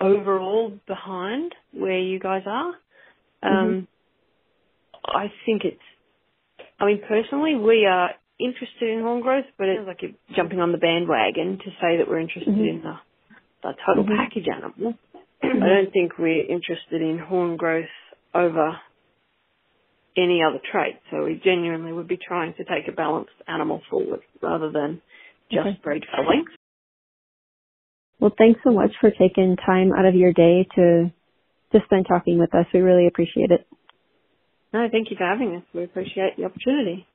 overall 0.00 0.72
behind 0.86 1.54
where 1.72 1.98
you 1.98 2.18
guys 2.18 2.42
are. 2.46 2.72
Um, 3.42 3.52
mm-hmm. 3.52 5.16
I 5.16 5.26
think 5.44 5.62
it's. 5.64 5.80
I 6.80 6.86
mean, 6.86 7.00
personally, 7.06 7.54
we 7.56 7.86
are 7.86 8.10
interested 8.38 8.88
in 8.88 9.02
horn 9.02 9.22
growth, 9.22 9.46
but 9.58 9.68
it's 9.68 9.86
like 9.86 10.02
you're 10.02 10.12
jumping 10.34 10.60
on 10.60 10.72
the 10.72 10.78
bandwagon 10.78 11.58
to 11.58 11.70
say 11.80 11.98
that 11.98 12.08
we're 12.08 12.20
interested 12.20 12.52
mm-hmm. 12.52 12.76
in 12.78 12.82
the, 12.82 12.94
the 13.62 13.72
total 13.86 14.04
mm-hmm. 14.04 14.16
package 14.16 14.46
animal. 14.52 14.94
Mm-hmm. 15.42 15.62
I 15.62 15.68
don't 15.68 15.92
think 15.92 16.18
we're 16.18 16.44
interested 16.44 17.02
in 17.02 17.18
horn 17.18 17.56
growth 17.56 17.92
over 18.34 18.76
any 20.16 20.40
other 20.46 20.60
trait. 20.72 20.96
So 21.10 21.24
we 21.24 21.40
genuinely 21.42 21.92
would 21.92 22.08
be 22.08 22.18
trying 22.18 22.54
to 22.54 22.64
take 22.64 22.88
a 22.88 22.92
balanced 22.92 23.36
animal 23.46 23.82
forward 23.90 24.20
rather 24.42 24.70
than 24.70 25.02
just 25.50 25.66
okay. 25.66 25.80
breed 25.82 26.04
for 26.10 26.24
length. 26.24 26.52
Well, 28.18 28.32
thanks 28.36 28.60
so 28.64 28.72
much 28.72 28.92
for 29.00 29.10
taking 29.10 29.56
time 29.56 29.92
out 29.92 30.06
of 30.06 30.14
your 30.14 30.32
day 30.32 30.66
to 30.76 31.12
to 31.72 31.80
spend 31.84 32.06
talking 32.08 32.38
with 32.38 32.54
us. 32.54 32.64
We 32.72 32.80
really 32.80 33.06
appreciate 33.06 33.50
it. 33.50 33.66
No, 34.72 34.86
thank 34.90 35.10
you 35.10 35.16
for 35.16 35.26
having 35.26 35.56
us. 35.56 35.62
We 35.74 35.84
appreciate 35.84 36.36
the 36.36 36.44
opportunity. 36.44 37.06